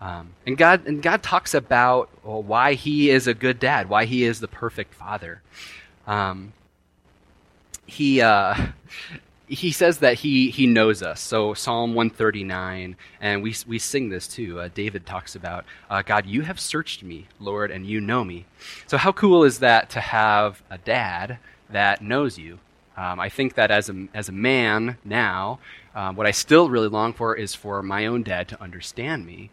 um, 0.00 0.34
and 0.46 0.58
God 0.58 0.86
and 0.86 1.02
God 1.02 1.22
talks 1.22 1.54
about 1.54 2.10
well, 2.22 2.42
why 2.42 2.74
He 2.74 3.08
is 3.08 3.26
a 3.26 3.32
good 3.32 3.58
dad, 3.58 3.88
why 3.88 4.04
He 4.04 4.24
is 4.24 4.38
the 4.38 4.48
perfect 4.48 4.92
father. 4.92 5.40
Um, 6.06 6.52
he 7.86 8.20
uh, 8.20 8.54
he 9.46 9.72
says 9.72 9.98
that 9.98 10.18
he 10.18 10.50
he 10.50 10.66
knows 10.66 11.02
us. 11.02 11.20
So 11.20 11.54
Psalm 11.54 11.94
139, 11.94 12.96
and 13.20 13.42
we 13.42 13.54
we 13.66 13.78
sing 13.78 14.08
this 14.08 14.26
too. 14.26 14.60
Uh, 14.60 14.68
David 14.74 15.06
talks 15.06 15.34
about 15.34 15.64
uh, 15.90 16.02
God, 16.02 16.26
you 16.26 16.42
have 16.42 16.58
searched 16.58 17.02
me, 17.02 17.26
Lord, 17.38 17.70
and 17.70 17.86
you 17.86 18.00
know 18.00 18.24
me. 18.24 18.46
So 18.86 18.96
how 18.96 19.12
cool 19.12 19.44
is 19.44 19.58
that 19.58 19.90
to 19.90 20.00
have 20.00 20.62
a 20.70 20.78
dad 20.78 21.38
that 21.70 22.02
knows 22.02 22.38
you? 22.38 22.58
Um, 22.96 23.18
I 23.20 23.28
think 23.28 23.54
that 23.54 23.70
as 23.70 23.90
a 23.90 24.06
as 24.14 24.28
a 24.28 24.32
man 24.32 24.98
now, 25.04 25.58
um, 25.94 26.16
what 26.16 26.26
I 26.26 26.30
still 26.30 26.68
really 26.68 26.88
long 26.88 27.12
for 27.12 27.34
is 27.34 27.54
for 27.54 27.82
my 27.82 28.06
own 28.06 28.22
dad 28.22 28.48
to 28.48 28.62
understand 28.62 29.26
me. 29.26 29.50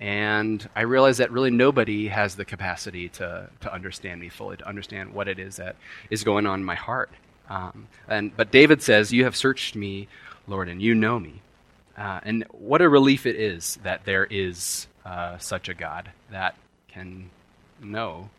And 0.00 0.68
I 0.74 0.82
realize 0.82 1.18
that 1.18 1.30
really 1.30 1.50
nobody 1.50 2.08
has 2.08 2.34
the 2.34 2.44
capacity 2.44 3.08
to, 3.10 3.48
to 3.60 3.72
understand 3.72 4.20
me 4.20 4.28
fully, 4.28 4.56
to 4.56 4.68
understand 4.68 5.14
what 5.14 5.28
it 5.28 5.38
is 5.38 5.56
that 5.56 5.76
is 6.10 6.24
going 6.24 6.46
on 6.46 6.60
in 6.60 6.64
my 6.64 6.74
heart. 6.74 7.10
Um, 7.48 7.88
and, 8.08 8.36
but 8.36 8.50
David 8.50 8.82
says, 8.82 9.12
You 9.12 9.24
have 9.24 9.36
searched 9.36 9.76
me, 9.76 10.08
Lord, 10.46 10.68
and 10.68 10.80
you 10.80 10.94
know 10.94 11.18
me. 11.18 11.42
Uh, 11.96 12.20
and 12.24 12.44
what 12.50 12.82
a 12.82 12.88
relief 12.88 13.26
it 13.26 13.36
is 13.36 13.78
that 13.82 14.04
there 14.04 14.24
is 14.24 14.88
uh, 15.04 15.38
such 15.38 15.68
a 15.68 15.74
God 15.74 16.10
that 16.30 16.56
can 16.88 17.30
know 17.80 18.30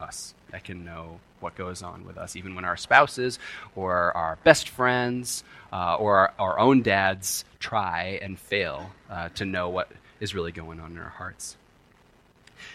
us, 0.00 0.34
that 0.50 0.64
can 0.64 0.84
know 0.84 1.20
what 1.40 1.54
goes 1.54 1.82
on 1.82 2.06
with 2.06 2.18
us, 2.18 2.36
even 2.36 2.54
when 2.54 2.64
our 2.64 2.76
spouses 2.76 3.38
or 3.76 4.14
our 4.16 4.38
best 4.44 4.68
friends 4.68 5.44
uh, 5.72 5.96
or 5.96 6.16
our, 6.16 6.32
our, 6.38 6.58
own 6.58 6.82
dads 6.82 7.44
try 7.58 8.18
and 8.22 8.38
fail 8.38 8.90
uh, 9.10 9.28
to 9.30 9.44
know 9.44 9.68
what 9.68 9.90
is 10.20 10.34
really 10.34 10.52
going 10.52 10.80
on 10.80 10.92
in 10.92 10.98
our 10.98 11.10
hearts. 11.10 11.56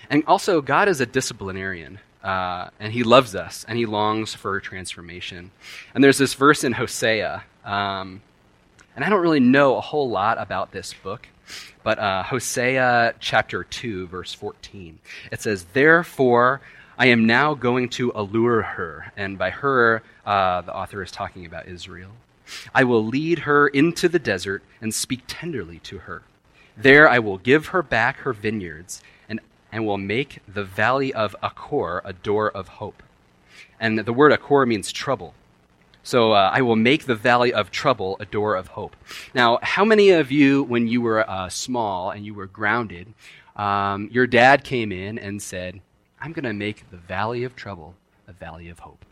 And 0.09 0.23
also, 0.27 0.61
God 0.61 0.87
is 0.87 1.01
a 1.01 1.05
disciplinarian. 1.05 1.99
Uh, 2.23 2.69
and 2.79 2.91
he 2.91 3.03
loves 3.03 3.33
us 3.33 3.65
and 3.67 3.77
he 3.77 3.85
longs 3.85 4.33
for 4.33 4.59
transformation. 4.59 5.51
And 5.93 6.03
there's 6.03 6.17
this 6.17 6.33
verse 6.33 6.63
in 6.63 6.73
Hosea, 6.73 7.43
um, 7.63 8.21
and 8.95 9.05
I 9.05 9.09
don't 9.09 9.21
really 9.21 9.39
know 9.39 9.77
a 9.77 9.81
whole 9.81 10.09
lot 10.09 10.37
about 10.37 10.71
this 10.71 10.93
book, 10.93 11.27
but 11.83 11.99
uh, 11.99 12.23
Hosea 12.23 13.15
chapter 13.19 13.63
2, 13.63 14.07
verse 14.07 14.33
14. 14.33 14.99
It 15.31 15.41
says, 15.41 15.65
Therefore, 15.71 16.59
I 16.97 17.05
am 17.05 17.25
now 17.25 17.53
going 17.53 17.87
to 17.91 18.11
allure 18.13 18.61
her. 18.61 19.13
And 19.15 19.37
by 19.37 19.51
her, 19.51 20.03
uh, 20.25 20.61
the 20.61 20.75
author 20.75 21.01
is 21.01 21.11
talking 21.11 21.45
about 21.45 21.69
Israel. 21.69 22.11
I 22.75 22.83
will 22.83 23.05
lead 23.05 23.39
her 23.39 23.69
into 23.69 24.09
the 24.09 24.19
desert 24.19 24.63
and 24.81 24.93
speak 24.93 25.21
tenderly 25.25 25.79
to 25.79 25.99
her. 25.99 26.23
There 26.75 27.07
I 27.07 27.19
will 27.19 27.37
give 27.37 27.67
her 27.67 27.81
back 27.81 28.17
her 28.17 28.33
vineyards 28.33 29.01
and 29.29 29.39
will 29.85 29.97
make 29.97 30.39
the 30.47 30.63
valley 30.63 31.13
of 31.13 31.35
Achor 31.43 32.01
a 32.03 32.13
door 32.13 32.49
of 32.49 32.67
hope. 32.67 33.03
And 33.79 33.99
the 33.99 34.13
word 34.13 34.33
Achor 34.33 34.65
means 34.65 34.91
trouble. 34.91 35.33
So 36.03 36.31
uh, 36.31 36.49
I 36.53 36.61
will 36.61 36.75
make 36.75 37.05
the 37.05 37.15
valley 37.15 37.53
of 37.53 37.71
trouble 37.71 38.17
a 38.19 38.25
door 38.25 38.55
of 38.55 38.69
hope. 38.69 38.95
Now, 39.33 39.59
how 39.61 39.85
many 39.85 40.09
of 40.09 40.31
you, 40.31 40.63
when 40.63 40.87
you 40.87 41.01
were 41.01 41.29
uh, 41.29 41.49
small 41.49 42.09
and 42.09 42.25
you 42.25 42.33
were 42.33 42.47
grounded, 42.47 43.13
um, 43.55 44.09
your 44.11 44.25
dad 44.25 44.63
came 44.63 44.91
in 44.91 45.19
and 45.19 45.41
said, 45.41 45.81
I'm 46.21 46.33
going 46.33 46.45
to 46.45 46.53
make 46.53 46.89
the 46.89 46.97
valley 46.97 47.43
of 47.43 47.55
trouble 47.55 47.95
a 48.27 48.33
valley 48.33 48.69
of 48.69 48.79
hope? 48.79 49.05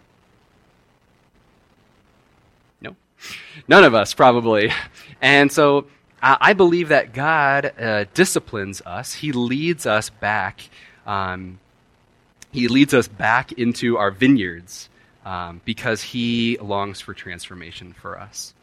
No? 2.81 2.95
None 3.67 3.83
of 3.83 3.93
us, 3.93 4.13
probably. 4.13 4.71
And 5.19 5.51
so 5.51 5.87
I 6.21 6.53
believe 6.53 6.89
that 6.89 7.13
God 7.13 7.73
uh, 7.79 8.05
disciplines 8.13 8.81
us. 8.81 9.13
He 9.13 9.31
leads 9.31 9.85
us 9.85 10.09
back. 10.09 10.61
Um, 11.05 11.59
he 12.51 12.67
leads 12.67 12.93
us 12.93 13.07
back 13.07 13.51
into 13.51 13.97
our 13.97 14.09
vineyards 14.09 14.89
um, 15.25 15.61
because 15.65 16.01
He 16.01 16.57
longs 16.59 17.01
for 17.01 17.13
transformation 17.13 17.93
for 17.93 18.19
us. 18.19 18.53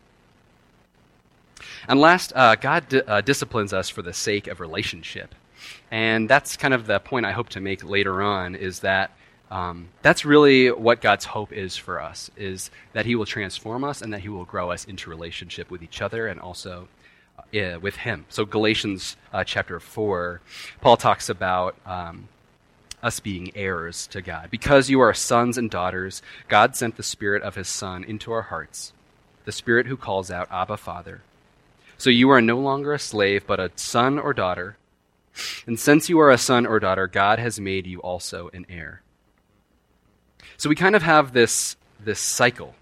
And 1.87 2.00
last, 2.00 2.32
uh, 2.34 2.56
God 2.56 2.88
di- 2.88 3.02
uh, 3.02 3.20
disciplines 3.20 3.73
us 3.73 3.88
for 3.88 4.02
the 4.02 4.12
sake 4.12 4.46
of 4.46 4.61
relationship. 4.61 5.34
And 5.90 6.28
that's 6.28 6.56
kind 6.56 6.75
of 6.75 6.87
the 6.87 6.99
point 6.99 7.26
I 7.26 7.32
hope 7.32 7.50
to 7.50 7.61
make 7.61 7.84
later 7.84 8.23
on 8.23 8.54
is 8.54 8.80
that 8.80 9.12
um, 9.50 9.88
that's 10.02 10.25
really 10.25 10.70
what 10.70 11.00
God's 11.00 11.26
hope 11.26 11.52
is 11.52 11.76
for 11.76 12.00
us, 12.00 12.30
is 12.37 12.70
that 12.94 13.06
He 13.06 13.14
will 13.14 13.26
transform 13.26 13.84
us 13.84 14.02
and 14.02 14.12
that 14.12 14.20
He 14.20 14.28
will 14.28 14.44
grow 14.44 14.70
us 14.70 14.87
into 14.87 15.11
relationship 15.11 15.70
with 15.70 15.82
each 15.82 16.02
other 16.02 16.26
and 16.26 16.40
also 16.40 16.88
with 17.80 17.96
him. 17.96 18.26
So, 18.28 18.44
Galatians 18.44 19.16
uh, 19.32 19.44
chapter 19.44 19.78
4, 19.78 20.40
Paul 20.80 20.96
talks 20.96 21.28
about 21.28 21.76
um, 21.87 22.28
us 23.02 23.20
being 23.20 23.52
heirs 23.54 24.06
to 24.08 24.23
God. 24.23 24.50
Because 24.50 24.90
you 24.90 25.00
are 25.00 25.14
sons 25.14 25.56
and 25.56 25.70
daughters, 25.70 26.23
God 26.49 26.75
sent 26.75 26.96
the 26.96 27.02
Spirit 27.02 27.42
of 27.42 27.54
His 27.54 27.68
Son 27.68 28.02
into 28.02 28.32
our 28.32 28.42
hearts, 28.42 28.92
the 29.44 29.52
Spirit 29.52 29.87
who 29.87 29.96
calls 29.96 30.30
out, 30.30 30.49
Abba, 30.50 30.76
Father. 30.76 31.23
So 31.96 32.11
you 32.11 32.30
are 32.30 32.42
no 32.42 32.58
longer 32.58 32.92
a 32.92 32.99
slave, 32.99 33.46
but 33.46 33.61
a 33.61 33.70
son 33.76 34.18
or 34.18 34.34
daughter. 34.34 34.76
And 35.66 35.78
since 35.78 36.08
you 36.08 36.18
are 36.18 36.30
a 36.30 36.38
son 36.38 36.66
or 36.66 36.80
daughter, 36.80 37.06
God 37.06 37.38
has 37.38 37.61
made 37.61 37.87
you 37.87 38.00
also 38.00 38.50
an 38.52 38.66
heir. 38.68 39.02
So 40.56 40.68
we 40.68 40.75
kind 40.75 40.96
of 40.96 41.02
have 41.02 41.32
this, 41.32 41.76
this 42.00 42.18
cycle 42.18 42.75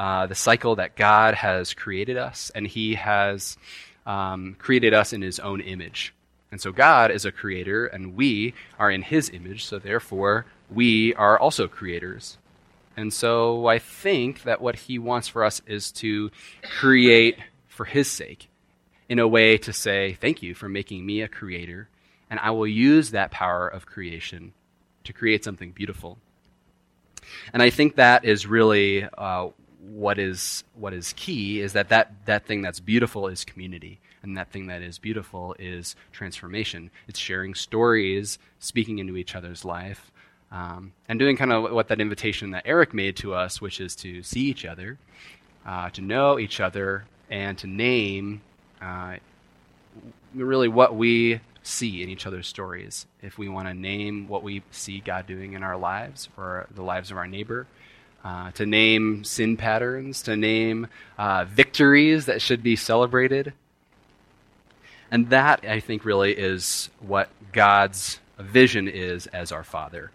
uh, 0.00 0.26
the 0.26 0.34
cycle 0.34 0.76
that 0.76 0.96
God 0.96 1.34
has 1.34 1.74
created 1.74 2.16
us, 2.16 2.50
and 2.54 2.66
He 2.66 2.94
has 2.94 3.58
um, 4.06 4.56
created 4.58 4.94
us 4.94 5.12
in 5.12 5.22
His 5.22 5.38
own 5.38 5.60
image. 5.60 6.14
And 6.50 6.60
so 6.60 6.72
God 6.72 7.10
is 7.10 7.24
a 7.24 7.32
creator, 7.32 7.86
and 7.86 8.16
we 8.16 8.54
are 8.78 8.90
in 8.90 9.02
His 9.02 9.30
image, 9.30 9.64
so 9.64 9.78
therefore 9.78 10.46
we 10.70 11.14
are 11.14 11.38
also 11.38 11.68
creators. 11.68 12.38
And 12.96 13.12
so 13.12 13.66
I 13.66 13.78
think 13.78 14.42
that 14.42 14.60
what 14.60 14.76
He 14.76 14.98
wants 14.98 15.28
for 15.28 15.44
us 15.44 15.62
is 15.66 15.92
to 15.92 16.30
create 16.78 17.38
for 17.68 17.84
His 17.84 18.10
sake, 18.10 18.48
in 19.08 19.18
a 19.18 19.28
way 19.28 19.58
to 19.58 19.72
say, 19.72 20.16
Thank 20.20 20.42
you 20.42 20.54
for 20.54 20.68
making 20.68 21.06
me 21.06 21.22
a 21.22 21.28
creator, 21.28 21.88
and 22.28 22.40
I 22.40 22.50
will 22.50 22.66
use 22.66 23.10
that 23.10 23.30
power 23.30 23.68
of 23.68 23.86
creation 23.86 24.52
to 25.04 25.12
create 25.12 25.44
something 25.44 25.70
beautiful. 25.70 26.18
And 27.52 27.62
I 27.62 27.70
think 27.70 27.96
that 27.96 28.24
is 28.24 28.46
really 28.46 29.06
uh, 29.16 29.48
what 29.82 30.18
is 30.18 30.64
what 30.74 30.92
is 30.92 31.12
key 31.14 31.60
is 31.60 31.72
that, 31.72 31.88
that 31.88 32.12
that 32.26 32.46
thing 32.46 32.62
that's 32.62 32.80
beautiful 32.80 33.28
is 33.28 33.44
community. 33.44 34.00
And 34.22 34.36
that 34.36 34.52
thing 34.52 34.66
that 34.66 34.82
is 34.82 34.98
beautiful 34.98 35.56
is 35.58 35.96
transformation. 36.12 36.90
It's 37.08 37.18
sharing 37.18 37.54
stories 37.54 38.38
speaking 38.58 38.98
into 38.98 39.16
each 39.16 39.34
other's 39.34 39.64
life 39.64 40.10
um, 40.52 40.92
and 41.08 41.18
doing 41.18 41.36
kind 41.36 41.52
of 41.52 41.72
what 41.72 41.88
that 41.88 42.00
invitation 42.00 42.50
that 42.50 42.64
eric 42.66 42.92
made 42.92 43.16
to 43.16 43.34
us 43.34 43.60
which 43.60 43.80
is 43.80 43.94
to 43.96 44.22
see 44.22 44.40
each 44.40 44.64
other 44.64 44.98
uh, 45.64 45.88
to 45.90 46.00
know 46.00 46.38
each 46.38 46.60
other 46.60 47.04
and 47.30 47.56
to 47.58 47.66
name 47.66 48.40
uh, 48.82 49.16
really 50.34 50.68
what 50.68 50.94
we 50.94 51.40
see 51.62 52.02
in 52.02 52.08
each 52.08 52.26
other's 52.26 52.46
stories. 52.46 53.06
If 53.20 53.36
we 53.36 53.48
want 53.48 53.68
to 53.68 53.74
name 53.74 54.28
what 54.28 54.42
we 54.42 54.62
see 54.70 55.00
god 55.00 55.26
doing 55.26 55.52
in 55.52 55.62
our 55.62 55.76
lives 55.76 56.28
or 56.36 56.66
the 56.74 56.82
lives 56.82 57.10
of 57.10 57.18
our 57.18 57.26
neighbor 57.26 57.66
uh, 58.24 58.50
to 58.52 58.66
name 58.66 59.24
sin 59.24 59.56
patterns, 59.56 60.22
to 60.22 60.36
name 60.36 60.86
uh, 61.18 61.44
victories 61.46 62.26
that 62.26 62.42
should 62.42 62.62
be 62.62 62.76
celebrated. 62.76 63.52
And 65.10 65.30
that, 65.30 65.64
I 65.66 65.80
think, 65.80 66.04
really 66.04 66.32
is 66.32 66.90
what 67.00 67.28
God's 67.52 68.20
vision 68.38 68.88
is 68.88 69.26
as 69.28 69.52
our 69.52 69.64
Father. 69.64 70.10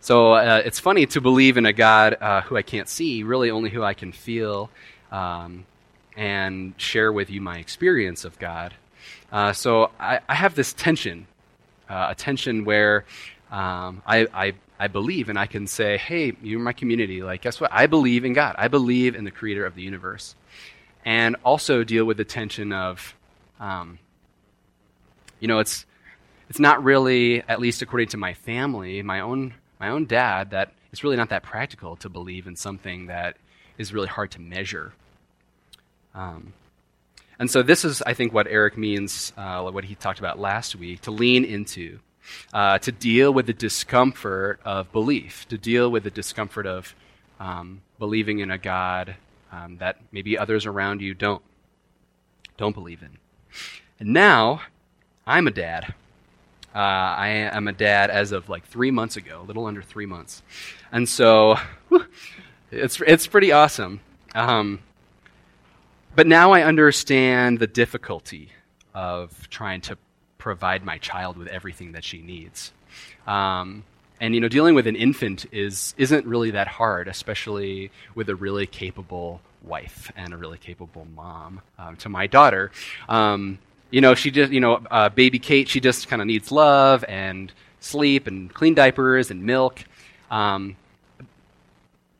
So 0.00 0.34
uh, 0.34 0.62
it's 0.64 0.78
funny 0.78 1.06
to 1.06 1.20
believe 1.20 1.56
in 1.56 1.66
a 1.66 1.72
God 1.72 2.16
uh, 2.20 2.42
who 2.42 2.56
I 2.56 2.62
can't 2.62 2.88
see, 2.88 3.22
really 3.22 3.50
only 3.50 3.70
who 3.70 3.82
I 3.82 3.94
can 3.94 4.12
feel, 4.12 4.70
um, 5.10 5.66
and 6.16 6.74
share 6.76 7.12
with 7.12 7.30
you 7.30 7.40
my 7.40 7.58
experience 7.58 8.24
of 8.24 8.38
God. 8.38 8.74
Uh, 9.30 9.52
so 9.52 9.90
I, 9.98 10.20
I, 10.28 10.34
have 10.34 10.54
this 10.54 10.72
tension, 10.72 11.26
uh, 11.88 12.08
a 12.10 12.14
tension 12.14 12.64
where 12.64 13.04
um, 13.50 14.02
I, 14.06 14.26
I 14.32 14.54
I 14.80 14.86
believe, 14.86 15.28
and 15.28 15.36
I 15.36 15.46
can 15.46 15.66
say, 15.66 15.98
hey, 15.98 16.34
you're 16.40 16.60
my 16.60 16.72
community. 16.72 17.22
Like, 17.22 17.42
guess 17.42 17.60
what? 17.60 17.72
I 17.72 17.88
believe 17.88 18.24
in 18.24 18.32
God. 18.32 18.54
I 18.58 18.68
believe 18.68 19.16
in 19.16 19.24
the 19.24 19.32
creator 19.32 19.66
of 19.66 19.74
the 19.74 19.82
universe. 19.82 20.36
And 21.04 21.34
also 21.44 21.82
deal 21.82 22.04
with 22.04 22.16
the 22.16 22.24
tension 22.24 22.72
of, 22.72 23.16
um, 23.58 23.98
you 25.40 25.48
know, 25.48 25.58
it's, 25.58 25.84
it's 26.48 26.60
not 26.60 26.84
really, 26.84 27.42
at 27.48 27.58
least 27.58 27.82
according 27.82 28.08
to 28.08 28.16
my 28.16 28.34
family, 28.34 29.02
my 29.02 29.18
own, 29.18 29.54
my 29.80 29.88
own 29.88 30.06
dad, 30.06 30.50
that 30.50 30.72
it's 30.92 31.02
really 31.02 31.16
not 31.16 31.30
that 31.30 31.42
practical 31.42 31.96
to 31.96 32.08
believe 32.08 32.46
in 32.46 32.54
something 32.54 33.06
that 33.06 33.36
is 33.78 33.92
really 33.92 34.08
hard 34.08 34.30
to 34.32 34.40
measure. 34.40 34.92
Um, 36.14 36.52
and 37.40 37.50
so 37.50 37.62
this 37.62 37.84
is, 37.84 38.00
I 38.02 38.14
think, 38.14 38.32
what 38.32 38.46
Eric 38.46 38.78
means, 38.78 39.32
uh, 39.36 39.68
what 39.70 39.84
he 39.84 39.96
talked 39.96 40.20
about 40.20 40.38
last 40.38 40.76
week, 40.76 41.00
to 41.02 41.10
lean 41.10 41.44
into, 41.44 41.98
uh, 42.52 42.78
to 42.78 42.92
deal 42.92 43.32
with 43.32 43.46
the 43.46 43.52
discomfort 43.52 44.60
of 44.64 44.90
belief, 44.92 45.46
to 45.48 45.58
deal 45.58 45.90
with 45.90 46.04
the 46.04 46.10
discomfort 46.10 46.66
of 46.66 46.94
um, 47.40 47.82
believing 47.98 48.40
in 48.40 48.50
a 48.50 48.58
God 48.58 49.16
um, 49.52 49.78
that 49.78 49.98
maybe 50.12 50.36
others 50.36 50.66
around 50.66 51.00
you 51.00 51.14
don't 51.14 51.42
don't 52.56 52.74
believe 52.74 53.02
in. 53.02 53.18
And 54.00 54.12
now, 54.12 54.62
I'm 55.26 55.46
a 55.46 55.50
dad. 55.50 55.94
Uh, 56.74 56.78
I 56.78 57.28
am 57.28 57.66
a 57.66 57.72
dad 57.72 58.10
as 58.10 58.32
of 58.32 58.48
like 58.48 58.66
three 58.66 58.90
months 58.90 59.16
ago, 59.16 59.40
a 59.40 59.44
little 59.44 59.66
under 59.66 59.82
three 59.82 60.06
months, 60.06 60.42
and 60.92 61.08
so 61.08 61.56
whew, 61.88 62.04
it's 62.70 63.00
it's 63.06 63.26
pretty 63.26 63.52
awesome. 63.52 64.00
Um, 64.34 64.80
but 66.14 66.26
now 66.26 66.52
I 66.52 66.62
understand 66.62 67.58
the 67.58 67.66
difficulty 67.66 68.52
of 68.94 69.48
trying 69.48 69.80
to 69.82 69.96
provide 70.38 70.84
my 70.84 70.98
child 70.98 71.36
with 71.36 71.48
everything 71.48 71.92
that 71.92 72.04
she 72.04 72.20
needs. 72.22 72.72
Um, 73.26 73.84
and 74.20 74.34
you 74.34 74.40
know, 74.40 74.48
dealing 74.48 74.74
with 74.74 74.86
an 74.86 74.96
infant 74.96 75.46
is 75.52 75.94
isn't 75.96 76.26
really 76.26 76.52
that 76.52 76.68
hard, 76.68 77.08
especially 77.08 77.90
with 78.14 78.28
a 78.28 78.34
really 78.34 78.66
capable 78.66 79.40
wife 79.62 80.10
and 80.16 80.32
a 80.32 80.36
really 80.36 80.58
capable 80.58 81.06
mom 81.14 81.60
um, 81.78 81.96
to 81.96 82.08
my 82.08 82.26
daughter. 82.26 82.70
Um, 83.08 83.58
you 83.90 84.00
know, 84.00 84.14
she 84.14 84.30
just 84.30 84.52
you 84.52 84.60
know, 84.60 84.80
uh, 84.90 85.08
baby 85.08 85.38
Kate, 85.38 85.68
she 85.68 85.80
just 85.80 86.08
kind 86.08 86.20
of 86.20 86.26
needs 86.26 86.50
love 86.50 87.04
and 87.08 87.52
sleep 87.80 88.26
and 88.26 88.52
clean 88.52 88.74
diapers 88.74 89.30
and 89.30 89.44
milk. 89.44 89.84
Um, 90.30 90.76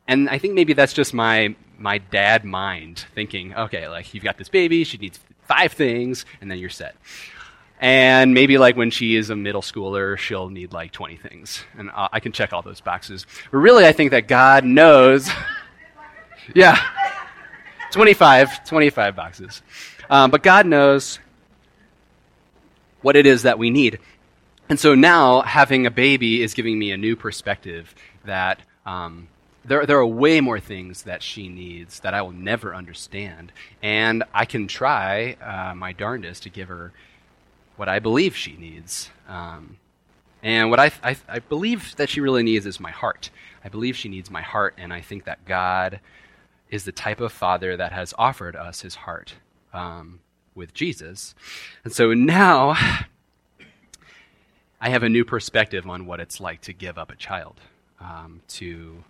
and 0.07 0.29
I 0.29 0.39
think 0.39 0.53
maybe 0.53 0.73
that's 0.73 0.93
just 0.93 1.13
my 1.13 1.55
my 1.77 1.97
dad 1.97 2.43
mind 2.43 3.05
thinking, 3.13 3.55
okay, 3.55 3.87
like 3.87 4.13
you've 4.13 4.23
got 4.23 4.37
this 4.37 4.49
baby, 4.49 4.83
she 4.83 4.97
needs 4.97 5.19
five 5.47 5.73
things, 5.73 6.25
and 6.41 6.49
then 6.49 6.59
you're 6.59 6.69
set. 6.69 6.95
And 7.79 8.33
maybe 8.33 8.57
like 8.57 8.75
when 8.75 8.91
she 8.91 9.15
is 9.15 9.29
a 9.29 9.35
middle 9.35 9.61
schooler, 9.61 10.17
she'll 10.17 10.49
need 10.49 10.73
like 10.73 10.91
20 10.91 11.15
things. 11.15 11.63
And 11.77 11.89
uh, 11.89 12.09
I 12.11 12.19
can 12.19 12.33
check 12.33 12.51
all 12.51 12.61
those 12.61 12.81
boxes. 12.81 13.25
But 13.51 13.59
really, 13.59 13.85
I 13.85 13.93
think 13.93 14.11
that 14.11 14.27
God 14.27 14.65
knows. 14.65 15.29
yeah. 16.55 16.77
25, 17.91 18.65
25 18.65 19.15
boxes. 19.15 19.61
Um, 20.09 20.29
but 20.29 20.43
God 20.43 20.65
knows 20.65 21.19
what 23.01 23.15
it 23.15 23.25
is 23.25 23.43
that 23.43 23.57
we 23.57 23.69
need. 23.69 23.99
And 24.67 24.79
so 24.79 24.93
now 24.93 25.41
having 25.41 25.85
a 25.85 25.91
baby 25.91 26.43
is 26.43 26.53
giving 26.53 26.77
me 26.77 26.91
a 26.91 26.97
new 26.97 27.15
perspective 27.15 27.95
that 28.25 28.59
um, 28.85 29.29
there, 29.65 29.85
there 29.85 29.97
are 29.97 30.05
way 30.05 30.41
more 30.41 30.59
things 30.59 31.03
that 31.03 31.23
she 31.23 31.47
needs 31.47 32.01
that 32.01 32.13
I 32.13 32.21
will 32.21 32.31
never 32.31 32.75
understand. 32.75 33.51
And 33.81 34.23
I 34.33 34.45
can 34.45 34.67
try 34.67 35.37
uh, 35.41 35.75
my 35.75 35.93
darndest 35.93 36.43
to 36.43 36.49
give 36.49 36.67
her 36.67 36.91
what 37.79 37.87
I 37.87 37.99
believe 37.99 38.35
she 38.35 38.57
needs. 38.57 39.09
Um, 39.29 39.77
and 40.43 40.69
what 40.69 40.81
I, 40.81 40.91
I, 41.01 41.15
I, 41.29 41.39
believe 41.39 41.95
that 41.95 42.09
she 42.09 42.19
really 42.19 42.43
needs 42.43 42.65
is 42.65 42.77
my 42.77 42.91
heart. 42.91 43.29
I 43.63 43.69
believe 43.69 43.95
she 43.95 44.09
needs 44.09 44.29
my 44.29 44.41
heart, 44.41 44.75
and 44.77 44.91
I 44.91 44.99
think 44.99 45.23
that 45.23 45.45
God 45.45 46.01
is 46.69 46.83
the 46.83 46.91
type 46.91 47.21
of 47.21 47.31
father 47.31 47.77
that 47.77 47.93
has 47.93 48.13
offered 48.17 48.57
us 48.57 48.81
his 48.81 48.95
heart 48.95 49.35
um, 49.73 50.19
with 50.55 50.73
Jesus. 50.73 51.33
And 51.85 51.93
so 51.93 52.13
now 52.13 52.71
I 54.81 54.89
have 54.89 55.03
a 55.03 55.09
new 55.09 55.23
perspective 55.23 55.87
on 55.87 56.05
what 56.05 56.19
it's 56.19 56.41
like 56.41 56.59
to 56.63 56.73
give 56.73 56.97
up 56.97 57.09
a 57.09 57.15
child, 57.15 57.61
um, 58.01 58.41
to 58.49 59.05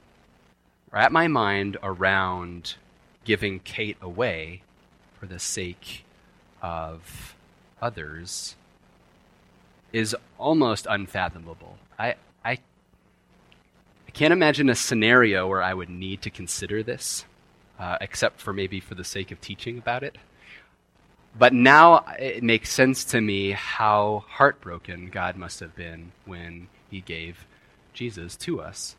wrap 0.91 1.11
my 1.11 1.27
mind 1.27 1.75
around 1.81 2.75
giving 3.25 3.61
Kate 3.61 3.97
away 3.99 4.61
for 5.19 5.25
the 5.25 5.39
sake 5.39 6.05
of 6.61 7.35
others 7.81 8.55
is 9.91 10.15
almost 10.37 10.87
unfathomable. 10.89 11.77
I, 11.97 12.15
I, 12.43 12.51
I 14.07 14.11
can't 14.13 14.33
imagine 14.33 14.69
a 14.69 14.75
scenario 14.75 15.47
where 15.47 15.61
I 15.61 15.73
would 15.73 15.89
need 15.89 16.21
to 16.23 16.29
consider 16.29 16.83
this, 16.83 17.25
uh, 17.79 17.97
except 18.01 18.39
for 18.39 18.53
maybe 18.53 18.79
for 18.79 18.95
the 18.95 19.03
sake 19.03 19.31
of 19.31 19.41
teaching 19.41 19.77
about 19.77 20.03
it. 20.03 20.17
But 21.37 21.53
now 21.53 22.05
it 22.17 22.43
makes 22.43 22.71
sense 22.71 23.03
to 23.05 23.21
me 23.21 23.51
how 23.51 24.25
heartbroken 24.27 25.09
God 25.09 25.35
must 25.35 25.59
have 25.59 25.75
been 25.75 26.11
when 26.25 26.67
he 26.89 27.01
gave 27.01 27.45
Jesus 27.93 28.35
to 28.37 28.61
us. 28.61 28.95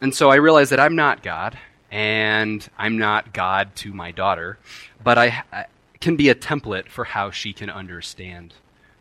And 0.00 0.14
so 0.14 0.30
I 0.30 0.36
realize 0.36 0.70
that 0.70 0.80
I'm 0.80 0.96
not 0.96 1.22
God, 1.22 1.58
and 1.94 2.68
I'm 2.76 2.98
not 2.98 3.32
God 3.32 3.76
to 3.76 3.94
my 3.94 4.10
daughter, 4.10 4.58
but 5.04 5.16
I, 5.16 5.44
I, 5.52 5.66
can 6.00 6.16
be 6.16 6.28
a 6.28 6.34
template 6.34 6.88
for 6.88 7.04
how 7.04 7.30
she 7.30 7.52
can 7.52 7.70
understand 7.70 8.52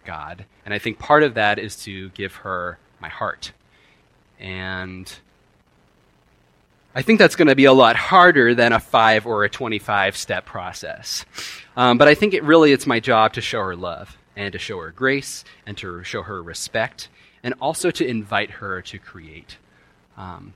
God. 0.05 0.45
And 0.63 0.75
I 0.75 0.77
think 0.77 0.99
part 0.99 1.23
of 1.23 1.33
that 1.33 1.57
is 1.57 1.75
to 1.85 2.09
give 2.09 2.35
her 2.35 2.77
my 3.01 3.09
heart. 3.09 3.51
And 4.39 5.11
I 6.93 7.01
think 7.01 7.17
that's 7.17 7.35
going 7.35 7.47
to 7.47 7.55
be 7.55 7.65
a 7.65 7.73
lot 7.73 7.95
harder 7.95 8.53
than 8.53 8.73
a 8.73 8.79
five 8.79 9.25
or 9.25 9.43
a 9.43 9.49
25 9.49 10.15
step 10.15 10.45
process. 10.45 11.25
Um, 11.75 11.97
but 11.97 12.07
I 12.07 12.13
think 12.13 12.35
it 12.35 12.43
really 12.43 12.73
it's 12.73 12.85
my 12.85 12.99
job 12.99 13.33
to 13.33 13.41
show 13.41 13.61
her 13.61 13.75
love 13.75 14.15
and 14.35 14.53
to 14.53 14.59
show 14.59 14.79
her 14.79 14.91
grace 14.91 15.43
and 15.65 15.75
to 15.79 16.03
show 16.03 16.21
her 16.21 16.43
respect 16.43 17.09
and 17.41 17.55
also 17.59 17.89
to 17.89 18.05
invite 18.05 18.51
her 18.51 18.83
to 18.83 18.99
create. 18.99 19.57
Um, 20.15 20.53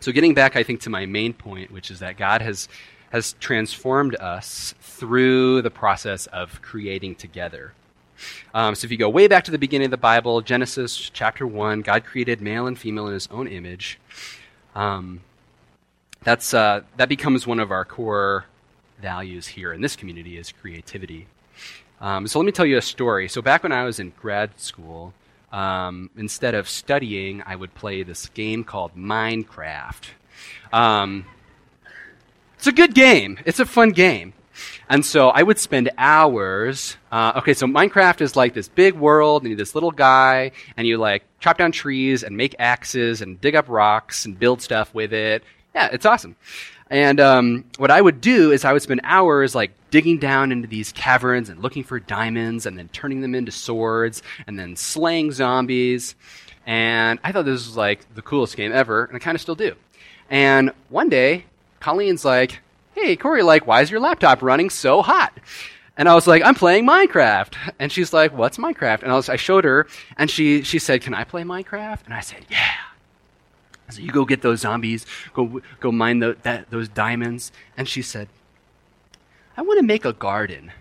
so, 0.00 0.12
getting 0.12 0.32
back, 0.32 0.56
I 0.56 0.62
think, 0.62 0.80
to 0.82 0.90
my 0.90 1.04
main 1.04 1.34
point, 1.34 1.70
which 1.70 1.90
is 1.90 1.98
that 1.98 2.16
God 2.16 2.40
has, 2.40 2.68
has 3.12 3.34
transformed 3.34 4.16
us 4.16 4.74
through 4.80 5.60
the 5.60 5.70
process 5.70 6.26
of 6.28 6.62
creating 6.62 7.16
together. 7.16 7.74
Um, 8.54 8.74
so, 8.74 8.86
if 8.86 8.90
you 8.90 8.96
go 8.96 9.10
way 9.10 9.28
back 9.28 9.44
to 9.44 9.50
the 9.50 9.58
beginning 9.58 9.86
of 9.86 9.90
the 9.90 9.98
Bible, 9.98 10.40
Genesis 10.40 10.96
chapter 10.96 11.46
1, 11.46 11.82
God 11.82 12.04
created 12.04 12.40
male 12.40 12.66
and 12.66 12.78
female 12.78 13.08
in 13.08 13.12
his 13.12 13.28
own 13.30 13.46
image. 13.46 14.00
Um, 14.74 15.20
that's, 16.22 16.54
uh, 16.54 16.80
that 16.96 17.10
becomes 17.10 17.46
one 17.46 17.60
of 17.60 17.70
our 17.70 17.84
core 17.84 18.46
values 19.02 19.48
here 19.48 19.72
in 19.72 19.82
this 19.82 19.96
community 19.96 20.38
is 20.38 20.50
creativity. 20.50 21.26
Um, 22.00 22.26
so 22.26 22.38
let 22.38 22.46
me 22.46 22.52
tell 22.52 22.66
you 22.66 22.78
a 22.78 22.82
story. 22.82 23.28
So 23.28 23.42
back 23.42 23.62
when 23.62 23.72
I 23.72 23.84
was 23.84 24.00
in 24.00 24.12
grad 24.18 24.58
school, 24.58 25.12
um, 25.52 26.10
instead 26.16 26.54
of 26.54 26.68
studying, 26.68 27.42
I 27.44 27.56
would 27.56 27.74
play 27.74 28.02
this 28.02 28.28
game 28.28 28.64
called 28.64 28.96
Minecraft. 28.96 30.04
Um, 30.72 31.26
it's 32.56 32.66
a 32.66 32.72
good 32.72 32.94
game. 32.94 33.38
It's 33.44 33.60
a 33.60 33.66
fun 33.66 33.90
game. 33.90 34.34
And 34.88 35.06
so 35.06 35.28
I 35.28 35.42
would 35.42 35.58
spend 35.58 35.90
hours. 35.96 36.96
Uh, 37.10 37.32
okay, 37.36 37.54
so 37.54 37.66
Minecraft 37.66 38.20
is 38.20 38.36
like 38.36 38.54
this 38.54 38.68
big 38.68 38.94
world, 38.94 39.42
and 39.42 39.50
you're 39.50 39.56
this 39.56 39.74
little 39.74 39.92
guy, 39.92 40.52
and 40.76 40.86
you 40.86 40.98
like 40.98 41.22
chop 41.38 41.58
down 41.58 41.72
trees 41.72 42.22
and 42.22 42.36
make 42.36 42.54
axes 42.58 43.22
and 43.22 43.40
dig 43.40 43.54
up 43.54 43.68
rocks 43.68 44.26
and 44.26 44.38
build 44.38 44.60
stuff 44.60 44.92
with 44.92 45.12
it. 45.12 45.44
Yeah, 45.74 45.88
it's 45.92 46.04
awesome. 46.04 46.36
And 46.90 47.20
um, 47.20 47.64
what 47.78 47.92
I 47.92 48.00
would 48.00 48.20
do 48.20 48.50
is 48.50 48.64
I 48.64 48.72
would 48.72 48.82
spend 48.82 49.00
hours 49.04 49.54
like 49.54 49.70
digging 49.90 50.18
down 50.18 50.50
into 50.50 50.66
these 50.66 50.90
caverns 50.92 51.48
and 51.48 51.62
looking 51.62 51.84
for 51.84 52.00
diamonds 52.00 52.66
and 52.66 52.76
then 52.76 52.88
turning 52.88 53.20
them 53.20 53.34
into 53.34 53.52
swords 53.52 54.22
and 54.46 54.58
then 54.58 54.74
slaying 54.74 55.30
zombies. 55.30 56.16
And 56.66 57.20
I 57.22 57.30
thought 57.30 57.44
this 57.44 57.66
was 57.66 57.76
like 57.76 58.14
the 58.14 58.22
coolest 58.22 58.56
game 58.56 58.72
ever, 58.72 59.04
and 59.04 59.16
I 59.16 59.20
kind 59.20 59.34
of 59.34 59.40
still 59.40 59.54
do. 59.54 59.74
And 60.28 60.72
one 60.88 61.08
day, 61.08 61.44
Colleen's 61.80 62.24
like, 62.24 62.60
"Hey, 62.94 63.16
Corey, 63.16 63.42
like, 63.42 63.66
why 63.66 63.80
is 63.82 63.90
your 63.90 64.00
laptop 64.00 64.42
running 64.42 64.68
so 64.70 65.00
hot?" 65.00 65.32
And 65.96 66.08
I 66.08 66.14
was 66.14 66.26
like, 66.26 66.42
"I'm 66.44 66.54
playing 66.54 66.86
Minecraft." 66.86 67.54
And 67.78 67.90
she's 67.90 68.12
like, 68.12 68.32
"What's 68.36 68.58
Minecraft?" 68.58 69.02
And 69.02 69.12
I, 69.12 69.16
was, 69.16 69.28
I 69.28 69.36
showed 69.36 69.64
her, 69.64 69.86
and 70.16 70.30
she 70.30 70.62
she 70.62 70.78
said, 70.78 71.02
"Can 71.02 71.14
I 71.14 71.24
play 71.24 71.42
Minecraft?" 71.42 72.04
And 72.04 72.14
I 72.14 72.20
said, 72.20 72.44
"Yeah." 72.50 72.89
So 73.90 74.00
you 74.00 74.10
go 74.10 74.24
get 74.24 74.42
those 74.42 74.60
zombies, 74.60 75.06
go, 75.34 75.60
go 75.80 75.92
mine 75.92 76.20
the, 76.20 76.36
that, 76.42 76.70
those 76.70 76.88
diamonds. 76.88 77.52
And 77.76 77.88
she 77.88 78.02
said, 78.02 78.28
I 79.56 79.62
want 79.62 79.78
to 79.78 79.84
make 79.84 80.04
a 80.04 80.12
garden. 80.12 80.72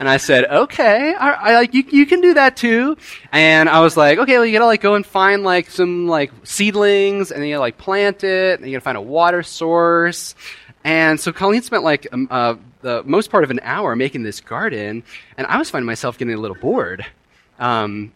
And 0.00 0.08
I 0.08 0.16
said, 0.16 0.46
okay, 0.46 1.14
I, 1.14 1.30
I, 1.32 1.54
like 1.56 1.74
you, 1.74 1.84
you 1.90 2.06
can 2.06 2.22
do 2.22 2.32
that 2.32 2.56
too. 2.56 2.96
And 3.32 3.68
I 3.68 3.80
was 3.80 3.98
like, 3.98 4.18
okay, 4.18 4.38
well, 4.38 4.46
you 4.46 4.54
gotta 4.54 4.64
like 4.64 4.80
go 4.80 4.94
and 4.94 5.04
find 5.04 5.44
like 5.44 5.70
some 5.70 6.08
like 6.08 6.32
seedlings, 6.42 7.30
and 7.30 7.42
then 7.42 7.48
you 7.50 7.56
gotta 7.56 7.60
like 7.60 7.76
plant 7.76 8.24
it, 8.24 8.58
and 8.58 8.66
you 8.66 8.74
gotta 8.74 8.82
find 8.82 8.96
a 8.96 9.02
water 9.02 9.42
source. 9.42 10.34
And 10.84 11.20
so 11.20 11.32
Colleen 11.32 11.60
spent 11.60 11.84
like 11.84 12.06
um, 12.12 12.28
uh, 12.30 12.54
the 12.80 13.02
most 13.04 13.30
part 13.30 13.44
of 13.44 13.50
an 13.50 13.60
hour 13.62 13.94
making 13.94 14.22
this 14.22 14.40
garden, 14.40 15.02
and 15.36 15.46
I 15.46 15.58
was 15.58 15.68
finding 15.68 15.84
myself 15.84 16.16
getting 16.16 16.32
a 16.32 16.38
little 16.38 16.56
bored. 16.56 17.04
Um, 17.58 18.12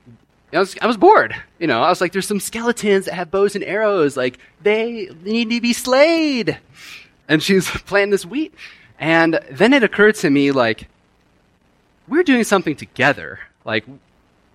I 0.54 0.60
was, 0.60 0.76
I 0.80 0.86
was 0.86 0.96
bored. 0.96 1.34
You 1.58 1.66
know, 1.66 1.82
I 1.82 1.88
was 1.88 2.00
like, 2.00 2.12
there's 2.12 2.28
some 2.28 2.40
skeletons 2.40 3.06
that 3.06 3.14
have 3.14 3.30
bows 3.30 3.54
and 3.54 3.64
arrows. 3.64 4.16
Like, 4.16 4.38
they 4.62 5.10
need 5.24 5.50
to 5.50 5.60
be 5.60 5.72
slayed. 5.72 6.58
And 7.28 7.42
she's 7.42 7.68
planting 7.86 8.10
this 8.10 8.24
wheat. 8.24 8.54
And 8.98 9.40
then 9.50 9.72
it 9.72 9.82
occurred 9.82 10.14
to 10.16 10.30
me, 10.30 10.52
like, 10.52 10.88
we're 12.06 12.22
doing 12.22 12.44
something 12.44 12.76
together. 12.76 13.40
Like, 13.64 13.84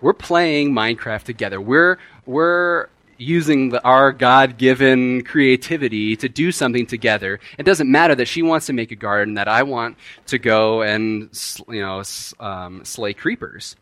we're 0.00 0.14
playing 0.14 0.72
Minecraft 0.72 1.24
together. 1.24 1.60
We're, 1.60 1.98
we're 2.24 2.88
using 3.18 3.68
the, 3.68 3.82
our 3.84 4.12
God 4.12 4.56
given 4.56 5.22
creativity 5.24 6.16
to 6.16 6.28
do 6.28 6.50
something 6.50 6.86
together. 6.86 7.38
It 7.58 7.64
doesn't 7.64 7.90
matter 7.90 8.14
that 8.14 8.28
she 8.28 8.42
wants 8.42 8.66
to 8.66 8.72
make 8.72 8.90
a 8.92 8.96
garden, 8.96 9.34
that 9.34 9.48
I 9.48 9.62
want 9.64 9.98
to 10.28 10.38
go 10.38 10.80
and, 10.80 11.28
you 11.68 11.82
know, 11.82 12.02
um, 12.38 12.84
slay 12.84 13.12
creepers. 13.12 13.76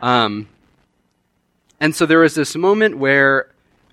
Um, 0.00 0.48
and 1.80 1.94
so 1.94 2.06
there 2.06 2.20
was 2.20 2.34
this 2.34 2.56
moment 2.56 2.98
where 2.98 3.48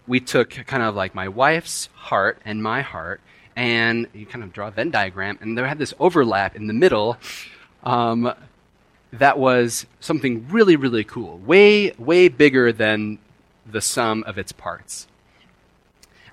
we 0.07 0.19
took 0.19 0.51
kind 0.51 0.83
of 0.83 0.95
like 0.95 1.15
my 1.15 1.27
wife's 1.27 1.89
heart 1.95 2.39
and 2.45 2.61
my 2.61 2.81
heart, 2.81 3.21
and 3.55 4.07
you 4.13 4.25
kind 4.25 4.43
of 4.43 4.53
draw 4.53 4.67
a 4.67 4.71
Venn 4.71 4.91
diagram, 4.91 5.37
and 5.41 5.57
there 5.57 5.67
had 5.67 5.77
this 5.77 5.93
overlap 5.99 6.55
in 6.55 6.67
the 6.67 6.73
middle. 6.73 7.17
Um, 7.83 8.33
that 9.13 9.37
was 9.37 9.85
something 9.99 10.47
really, 10.49 10.75
really 10.75 11.03
cool, 11.03 11.37
way, 11.39 11.91
way 11.91 12.27
bigger 12.27 12.71
than 12.71 13.19
the 13.65 13.81
sum 13.81 14.23
of 14.23 14.37
its 14.37 14.51
parts. 14.51 15.07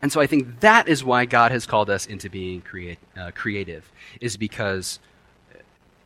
And 0.00 0.10
so 0.10 0.20
I 0.20 0.26
think 0.26 0.60
that 0.60 0.88
is 0.88 1.04
why 1.04 1.24
God 1.26 1.52
has 1.52 1.64
called 1.64 1.88
us 1.88 2.06
into 2.06 2.28
being 2.28 2.60
create, 2.60 2.98
uh, 3.16 3.30
creative, 3.34 3.90
is 4.20 4.36
because 4.36 4.98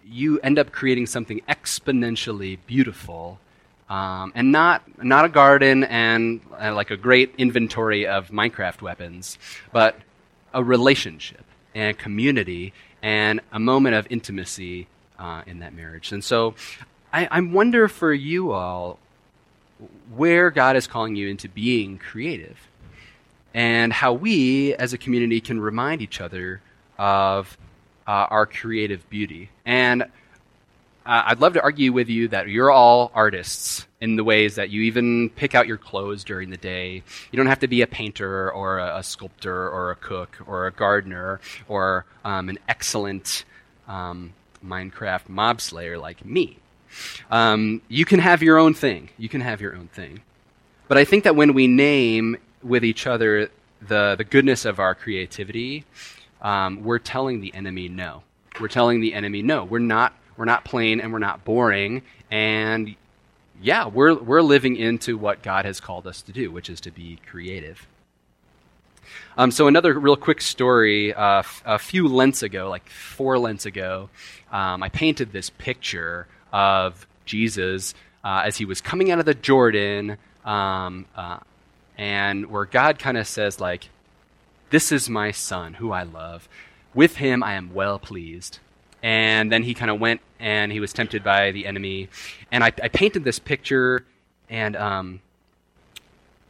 you 0.05 0.39
end 0.41 0.59
up 0.59 0.71
creating 0.71 1.07
something 1.07 1.41
exponentially 1.49 2.59
beautiful 2.67 3.39
um, 3.89 4.33
and 4.35 4.53
not, 4.53 4.83
not 5.03 5.25
a 5.25 5.29
garden 5.29 5.85
and 5.85 6.41
uh, 6.61 6.75
like 6.75 6.91
a 6.91 6.97
great 6.97 7.35
inventory 7.39 8.07
of 8.07 8.29
Minecraft 8.29 8.83
weapons, 8.83 9.39
but 9.73 9.97
a 10.53 10.63
relationship 10.63 11.45
and 11.75 11.91
a 11.91 11.95
community 11.95 12.73
and 13.03 13.41
a 13.53 13.61
moment 13.61 13.95
of 13.95 14.07
intimacy 14.11 14.89
uh, 15.19 15.43
in 15.47 15.61
that 15.61 15.75
marriage. 15.75 16.13
And 16.13 16.25
so 16.25 16.55
I, 17.13 17.29
I 17.31 17.41
wonder 17.41 17.89
for 17.89 18.13
you 18.13 18.53
all 18.53 18.99
where 20.15 20.51
God 20.51 20.77
is 20.77 20.87
calling 20.87 21.17
you 21.17 21.29
into 21.29 21.49
being 21.49 21.99
creative 21.99 22.59
and 23.55 23.93
how 23.93 24.13
we 24.13 24.75
as 24.75 24.93
a 24.93 24.99
community 24.99 25.41
can 25.41 25.61
remind 25.61 26.03
each 26.03 26.21
other 26.21 26.61
of 26.99 27.57
uh, 28.07 28.27
our 28.31 28.47
creative 28.47 29.09
beauty. 29.11 29.51
And 29.65 30.05
uh, 31.07 31.23
I'd 31.27 31.41
love 31.41 31.55
to 31.55 31.63
argue 31.63 31.93
with 31.93 32.09
you 32.09 32.29
that 32.29 32.49
you're 32.49 32.71
all 32.71 33.11
artists 33.15 33.87
in 34.01 34.17
the 34.17 34.25
ways 34.25 34.57
that 34.57 34.71
you 34.71 34.83
even 34.83 35.31
pick 35.31 35.55
out 35.55 35.67
your 35.67 35.77
clothes 35.77 36.25
during 36.25 36.51
the 36.51 36.57
day. 36.57 37.03
You 37.31 37.37
don't 37.37 37.47
have 37.47 37.61
to 37.61 37.69
be 37.69 37.83
a 37.83 37.87
painter 37.87 38.51
or 38.53 38.79
a, 38.79 38.99
a 38.99 39.03
sculptor 39.03 39.69
or 39.71 39.91
a 39.91 39.97
cook 39.97 40.39
or 40.47 40.67
a 40.67 40.73
gardener 40.73 41.41
or 41.69 42.05
um, 42.25 42.49
an 42.49 42.59
excellent 42.69 43.45
um, 43.89 44.35
Minecraft 44.65 45.29
mob 45.29 45.61
slayer 45.61 45.97
like 45.99 46.25
me. 46.25 46.59
Um, 47.31 47.83
you 47.89 48.05
can 48.05 48.19
have 48.19 48.43
your 48.43 48.59
own 48.59 48.75
thing. 48.75 49.11
You 49.17 49.29
can 49.29 49.41
have 49.41 49.61
your 49.61 49.77
own 49.77 49.89
thing. 49.89 50.23
But 50.89 50.99
I 50.99 51.05
think 51.05 51.25
that 51.25 51.37
when 51.37 51.55
we 51.55 51.67
name 51.67 52.37
with 52.63 52.85
each 52.85 53.07
other 53.07 53.51
the, 53.81 54.15
the 54.17 54.25
goodness 54.25 54.65
of 54.65 54.81
our 54.81 54.95
creativity, 54.95 55.85
um, 56.43 56.83
we're 56.85 56.99
telling 56.99 57.41
the 57.41 57.55
enemy 57.55 57.89
no. 57.89 58.23
We're 58.61 58.69
telling 58.69 59.01
the 59.01 59.15
enemy 59.15 59.43
no. 59.43 59.65
We're 59.65 59.79
not, 59.79 60.15
we're 60.37 60.45
not 60.45 60.65
plain 60.65 61.01
and 61.01 61.13
we're 61.13 61.19
not 61.19 61.45
boring. 61.45 62.03
And 62.31 62.95
yeah, 63.61 63.87
we're, 63.89 64.15
we're 64.15 64.43
living 64.43 64.77
into 64.77 65.17
what 65.17 65.43
God 65.43 65.65
has 65.65 65.81
called 65.81 66.07
us 66.07 66.23
to 66.23 66.33
do, 66.33 66.51
which 66.51 66.69
is 66.69 66.81
to 66.83 66.91
be 66.91 67.19
creative. 67.27 67.87
Um, 69.39 69.51
so, 69.51 69.67
another 69.67 69.99
real 69.99 70.17
quick 70.17 70.41
story 70.41 71.13
uh, 71.15 71.41
f- 71.41 71.63
a 71.65 71.79
few 71.79 72.09
Lents 72.09 72.43
ago, 72.43 72.69
like 72.69 72.89
four 72.89 73.39
Lents 73.39 73.67
ago, 73.67 74.09
um, 74.51 74.83
I 74.83 74.89
painted 74.89 75.33
this 75.33 75.51
picture 75.51 76.27
of 76.53 77.07
Jesus 77.25 77.95
uh, 78.25 78.43
as 78.45 78.57
he 78.57 78.65
was 78.65 78.81
coming 78.81 79.11
out 79.11 79.19
of 79.19 79.25
the 79.27 79.35
Jordan, 79.35 80.17
um, 80.45 81.07
uh, 81.15 81.39
and 81.99 82.47
where 82.47 82.65
God 82.65 82.99
kind 82.99 83.17
of 83.17 83.27
says, 83.29 83.61
like, 83.61 83.91
This 84.71 84.91
is 84.91 85.09
my 85.09 85.31
son 85.31 85.75
who 85.75 85.93
I 85.93 86.03
love. 86.03 86.49
With 86.95 87.17
him 87.17 87.43
I 87.43 87.55
am 87.55 87.75
well 87.75 87.99
pleased. 87.99 88.59
And 89.07 89.53
then 89.53 89.63
he 89.63 89.73
kind 89.73 89.89
of 89.89 90.01
went 90.01 90.21
and 90.41 90.73
he 90.73 90.81
was 90.81 90.93
tempted 90.93 91.23
by 91.23 91.53
the 91.53 91.65
enemy. 91.67 92.09
And 92.51 92.65
I, 92.65 92.73
I 92.83 92.89
painted 92.89 93.23
this 93.23 93.39
picture, 93.39 94.05
and 94.51 94.75
um, 94.75 95.21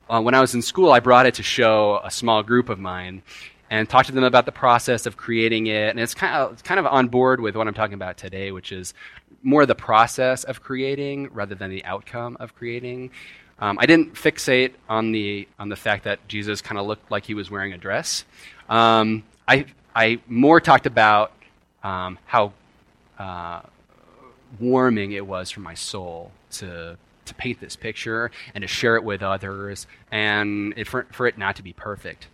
uh, 0.08 0.22
when 0.22 0.34
I 0.34 0.40
was 0.40 0.54
in 0.54 0.62
school, 0.62 0.90
I 0.90 1.00
brought 1.00 1.26
it 1.26 1.34
to 1.34 1.42
show 1.42 2.00
a 2.02 2.10
small 2.10 2.42
group 2.42 2.70
of 2.70 2.78
mine 2.78 3.20
and 3.68 3.86
talk 3.86 4.06
to 4.06 4.12
them 4.12 4.24
about 4.24 4.46
the 4.46 4.52
process 4.52 5.04
of 5.04 5.18
creating 5.18 5.66
it. 5.66 5.90
And 5.90 6.00
it's 6.00 6.14
kind 6.14 6.34
of, 6.34 6.54
it's 6.54 6.62
kind 6.62 6.80
of 6.80 6.86
on 6.86 7.08
board 7.08 7.40
with 7.40 7.56
what 7.56 7.68
I'm 7.68 7.74
talking 7.74 7.92
about 7.92 8.16
today, 8.16 8.52
which 8.52 8.72
is 8.72 8.94
more 9.42 9.66
the 9.66 9.74
process 9.74 10.42
of 10.44 10.62
creating 10.62 11.28
rather 11.34 11.54
than 11.54 11.68
the 11.68 11.84
outcome 11.84 12.38
of 12.40 12.54
creating. 12.54 13.10
Um, 13.58 13.78
I 13.78 13.84
didn't 13.84 14.14
fixate 14.14 14.72
on 14.88 15.12
the 15.12 15.46
on 15.58 15.68
the 15.68 15.76
fact 15.76 16.04
that 16.04 16.26
Jesus 16.26 16.62
kind 16.62 16.78
of 16.78 16.86
looked 16.86 17.10
like 17.10 17.26
he 17.26 17.34
was 17.34 17.50
wearing 17.50 17.74
a 17.74 17.78
dress. 17.78 18.24
Um, 18.70 19.24
I 19.46 19.66
I 19.94 20.20
more 20.26 20.58
talked 20.58 20.86
about 20.86 21.32
um, 21.86 22.18
how 22.26 22.52
uh, 23.18 23.60
warming 24.58 25.12
it 25.12 25.24
was 25.24 25.50
for 25.50 25.60
my 25.60 25.74
soul 25.74 26.32
to 26.50 26.98
to 27.26 27.34
paint 27.34 27.60
this 27.60 27.74
picture 27.74 28.30
and 28.54 28.62
to 28.62 28.68
share 28.68 28.94
it 28.96 29.02
with 29.02 29.20
others, 29.20 29.86
and 30.12 30.74
it, 30.76 30.86
for, 30.86 31.06
for 31.10 31.26
it 31.26 31.36
not 31.36 31.56
to 31.56 31.62
be 31.62 31.72
perfect. 31.72 32.28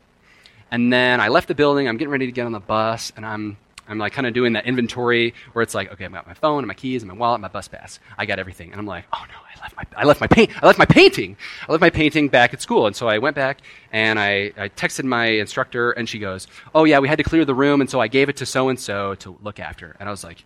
And 0.70 0.92
then 0.92 1.18
I 1.18 1.28
left 1.28 1.48
the 1.48 1.54
building. 1.54 1.88
I'm 1.88 1.96
getting 1.96 2.12
ready 2.12 2.26
to 2.26 2.32
get 2.32 2.44
on 2.44 2.52
the 2.52 2.60
bus, 2.60 3.12
and 3.16 3.24
I'm 3.24 3.56
I'm 3.92 3.98
like 3.98 4.12
kind 4.12 4.26
of 4.26 4.35
doing 4.35 4.55
that 4.55 4.66
inventory 4.66 5.35
where 5.52 5.62
it's 5.62 5.74
like, 5.74 5.92
okay, 5.92 6.05
I've 6.07 6.12
got 6.12 6.26
my 6.26 6.35
phone 6.35 6.59
and 6.59 6.66
my 6.66 6.74
keys 6.74 7.02
and 7.02 7.11
my 7.11 7.16
wallet, 7.16 7.37
and 7.37 7.42
my 7.42 7.48
bus 7.48 7.68
pass. 7.68 8.00
I 8.18 8.26
got 8.26 8.38
everything, 8.38 8.72
and 8.72 8.81
I'm 8.81 8.87
like, 8.87 9.05
oh 9.12 9.24
no, 9.28 9.35
I 9.44 9.61
left 9.62 9.76
my 9.76 9.85
I 9.96 10.05
left 10.05 10.20
my 10.20 10.26
paint 10.26 10.50
I 10.62 10.66
left 10.66 10.78
my 10.78 10.87
painting. 10.87 11.37
I 11.68 11.72
left 11.72 11.83
my 11.83 11.90
painting 11.90 12.28
back 12.28 12.52
at 12.55 12.62
school, 12.62 12.87
and 12.87 12.96
so 12.96 13.07
I 13.07 13.18
went 13.18 13.37
back 13.37 13.61
and 13.92 14.18
I, 14.18 14.52
I 14.57 14.68
texted 14.70 15.05
my 15.05 15.26
instructor, 15.26 15.92
and 15.92 16.09
she 16.09 16.18
goes, 16.18 16.48
oh 16.74 16.85
yeah, 16.85 16.98
we 16.98 17.09
had 17.09 17.18
to 17.18 17.24
clear 17.24 17.44
the 17.44 17.55
room, 17.55 17.81
and 17.81 17.88
so 17.88 18.00
I 18.00 18.09
gave 18.09 18.28
it 18.28 18.37
to 18.38 18.46
so 18.46 18.68
and 18.68 18.81
so 18.81 19.14
to 19.16 19.38
look 19.42 19.61
after, 19.61 19.94
and 20.00 20.09
I 20.09 20.12
was 20.12 20.24
like, 20.24 20.44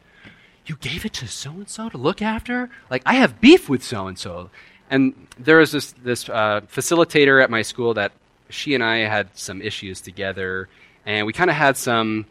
you 0.66 0.76
gave 0.76 1.04
it 1.04 1.12
to 1.14 1.28
so 1.28 1.50
and 1.50 1.68
so 1.68 1.88
to 1.88 1.96
look 1.96 2.20
after? 2.20 2.68
Like 2.90 3.02
I 3.06 3.14
have 3.14 3.40
beef 3.40 3.68
with 3.68 3.84
so 3.84 4.08
and 4.08 4.18
so, 4.18 4.50
and 4.90 5.14
there 5.38 5.58
was 5.58 5.70
this 5.70 5.92
this 6.02 6.28
uh, 6.28 6.62
facilitator 6.62 7.42
at 7.42 7.48
my 7.48 7.62
school 7.62 7.94
that 7.94 8.12
she 8.48 8.74
and 8.74 8.82
I 8.82 8.98
had 8.98 9.28
some 9.38 9.62
issues 9.62 10.00
together, 10.00 10.68
and 11.04 11.26
we 11.26 11.32
kind 11.32 11.50
of 11.50 11.56
had 11.56 11.76
some 11.76 12.26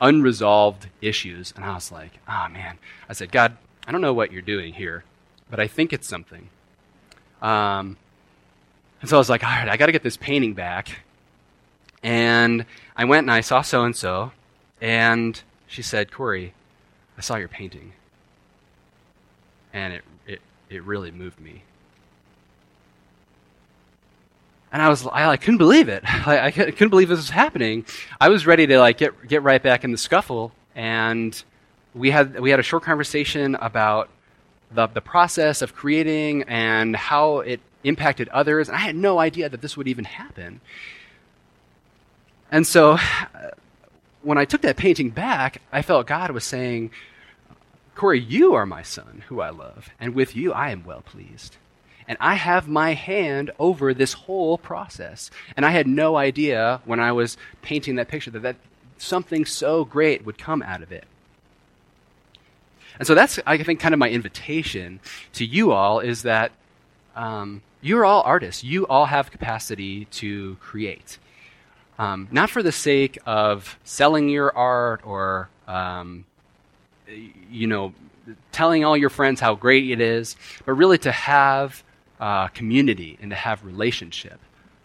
unresolved 0.00 0.88
issues. 1.00 1.52
And 1.56 1.64
I 1.64 1.74
was 1.74 1.90
like, 1.92 2.18
oh 2.28 2.48
man. 2.50 2.78
I 3.08 3.12
said, 3.12 3.32
God, 3.32 3.56
I 3.86 3.92
don't 3.92 4.00
know 4.00 4.14
what 4.14 4.32
you're 4.32 4.42
doing 4.42 4.74
here, 4.74 5.04
but 5.50 5.60
I 5.60 5.66
think 5.66 5.92
it's 5.92 6.06
something. 6.06 6.48
Um, 7.40 7.96
and 9.00 9.08
so 9.08 9.16
I 9.16 9.18
was 9.18 9.30
like, 9.30 9.44
all 9.44 9.50
right, 9.50 9.68
I 9.68 9.76
got 9.76 9.86
to 9.86 9.92
get 9.92 10.02
this 10.02 10.16
painting 10.16 10.54
back. 10.54 11.00
And 12.02 12.64
I 12.96 13.04
went 13.04 13.24
and 13.24 13.30
I 13.30 13.40
saw 13.40 13.62
so 13.62 13.84
and 13.84 13.96
so, 13.96 14.32
and 14.80 15.40
she 15.66 15.82
said, 15.82 16.12
Corey, 16.12 16.54
I 17.16 17.20
saw 17.20 17.36
your 17.36 17.48
painting. 17.48 17.92
And 19.72 19.94
it, 19.94 20.04
it, 20.26 20.40
it 20.70 20.82
really 20.84 21.10
moved 21.10 21.40
me 21.40 21.62
and 24.72 24.82
I 24.82 24.88
was 24.88 25.06
I, 25.06 25.36
couldn't 25.36 25.58
believe 25.58 25.88
it. 25.88 26.02
I, 26.26 26.46
I, 26.46 26.50
couldn't 26.50 26.90
believe 26.90 27.08
this 27.08 27.18
was 27.18 27.30
happening. 27.30 27.84
I 28.20 28.28
was 28.28 28.46
ready 28.46 28.66
to 28.66 28.78
like 28.78 28.98
get 28.98 29.26
get 29.26 29.42
right 29.42 29.62
back 29.62 29.84
in 29.84 29.92
the 29.92 29.98
scuffle, 29.98 30.52
and 30.74 31.40
we 31.94 32.10
had 32.10 32.40
we 32.40 32.50
had 32.50 32.60
a 32.60 32.62
short 32.62 32.82
conversation 32.82 33.54
about 33.56 34.08
the 34.70 34.86
the 34.86 35.00
process 35.00 35.62
of 35.62 35.74
creating 35.74 36.42
and 36.44 36.94
how 36.94 37.38
it 37.40 37.60
impacted 37.84 38.28
others. 38.28 38.68
And 38.68 38.76
I 38.76 38.80
had 38.80 38.96
no 38.96 39.18
idea 39.18 39.48
that 39.48 39.60
this 39.60 39.76
would 39.76 39.88
even 39.88 40.04
happen. 40.04 40.60
And 42.50 42.66
so, 42.66 42.98
when 44.22 44.38
I 44.38 44.44
took 44.44 44.62
that 44.62 44.76
painting 44.76 45.10
back, 45.10 45.62
I 45.72 45.82
felt 45.82 46.06
God 46.06 46.30
was 46.30 46.44
saying, 46.44 46.90
"Corey, 47.94 48.20
you 48.20 48.54
are 48.54 48.66
my 48.66 48.82
son, 48.82 49.24
who 49.28 49.40
I 49.40 49.50
love, 49.50 49.88
and 49.98 50.14
with 50.14 50.36
you 50.36 50.52
I 50.52 50.70
am 50.70 50.84
well 50.84 51.02
pleased." 51.02 51.56
And 52.08 52.16
I 52.20 52.34
have 52.34 52.66
my 52.66 52.94
hand 52.94 53.50
over 53.58 53.92
this 53.92 54.14
whole 54.14 54.56
process. 54.56 55.30
And 55.56 55.66
I 55.66 55.70
had 55.70 55.86
no 55.86 56.16
idea 56.16 56.80
when 56.86 57.00
I 57.00 57.12
was 57.12 57.36
painting 57.60 57.96
that 57.96 58.08
picture 58.08 58.30
that, 58.30 58.40
that 58.40 58.56
something 58.96 59.44
so 59.44 59.84
great 59.84 60.24
would 60.24 60.38
come 60.38 60.62
out 60.62 60.82
of 60.82 60.90
it. 60.90 61.04
And 62.98 63.06
so 63.06 63.14
that's, 63.14 63.38
I 63.46 63.62
think, 63.62 63.78
kind 63.78 63.92
of 63.92 63.98
my 63.98 64.08
invitation 64.08 65.00
to 65.34 65.44
you 65.44 65.70
all 65.70 66.00
is 66.00 66.22
that 66.22 66.50
um, 67.14 67.62
you're 67.82 68.06
all 68.06 68.22
artists. 68.22 68.64
You 68.64 68.86
all 68.86 69.04
have 69.04 69.30
capacity 69.30 70.06
to 70.06 70.56
create. 70.56 71.18
Um, 71.98 72.26
not 72.30 72.48
for 72.48 72.62
the 72.62 72.72
sake 72.72 73.18
of 73.26 73.78
selling 73.84 74.30
your 74.30 74.56
art 74.56 75.02
or, 75.04 75.50
um, 75.66 76.24
you 77.50 77.66
know, 77.66 77.92
telling 78.50 78.84
all 78.84 78.96
your 78.96 79.10
friends 79.10 79.40
how 79.40 79.54
great 79.54 79.90
it 79.90 80.00
is, 80.00 80.36
but 80.64 80.72
really 80.72 80.98
to 80.98 81.12
have 81.12 81.82
uh, 82.20 82.48
community 82.48 83.18
and 83.20 83.30
to 83.30 83.36
have 83.36 83.64
relationship 83.64 84.40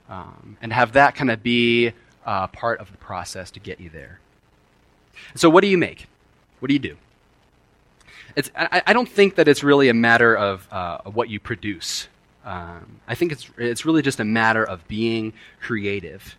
um, 0.10 0.58
and 0.62 0.72
have 0.74 0.94
that 0.94 1.16
kind 1.16 1.32
of 1.32 1.42
be 1.42 1.94
uh, 2.26 2.48
part 2.48 2.80
of 2.80 2.92
the 2.92 2.98
process 2.98 3.52
to 3.52 3.60
get 3.60 3.80
you 3.80 3.90
there. 3.90 4.20
So, 5.36 5.50
what 5.50 5.62
do 5.62 5.68
you 5.68 5.78
make? 5.78 6.08
What 6.60 6.68
do 6.68 6.74
you 6.74 6.80
do? 6.80 6.98
I, 8.56 8.82
I 8.88 8.94
don't 8.94 9.10
think 9.10 9.36
that 9.36 9.48
it's 9.48 9.64
really 9.64 9.90
a 9.90 9.94
matter 9.94 10.36
of, 10.36 10.68
uh, 10.72 11.00
what 11.04 11.30
you 11.30 11.40
produce. 11.40 12.08
Um, 12.46 13.00
I 13.08 13.16
think 13.16 13.32
it's, 13.32 13.50
it's 13.58 13.86
really 13.86 14.02
just 14.02 14.20
a 14.20 14.26
matter 14.26 14.64
of 14.64 14.88
being 14.88 15.34
creative. 15.62 16.36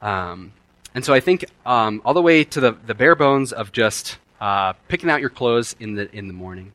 Um, 0.00 0.52
and 0.94 1.04
so 1.04 1.12
I 1.12 1.20
think 1.20 1.44
um, 1.66 2.00
all 2.04 2.14
the 2.14 2.22
way 2.22 2.44
to 2.44 2.60
the, 2.60 2.72
the 2.86 2.94
bare 2.94 3.14
bones 3.14 3.52
of 3.52 3.72
just 3.72 4.18
uh, 4.40 4.72
picking 4.88 5.10
out 5.10 5.20
your 5.20 5.30
clothes 5.30 5.76
in 5.80 5.94
the, 5.94 6.14
in 6.16 6.28
the 6.28 6.34
morning, 6.34 6.72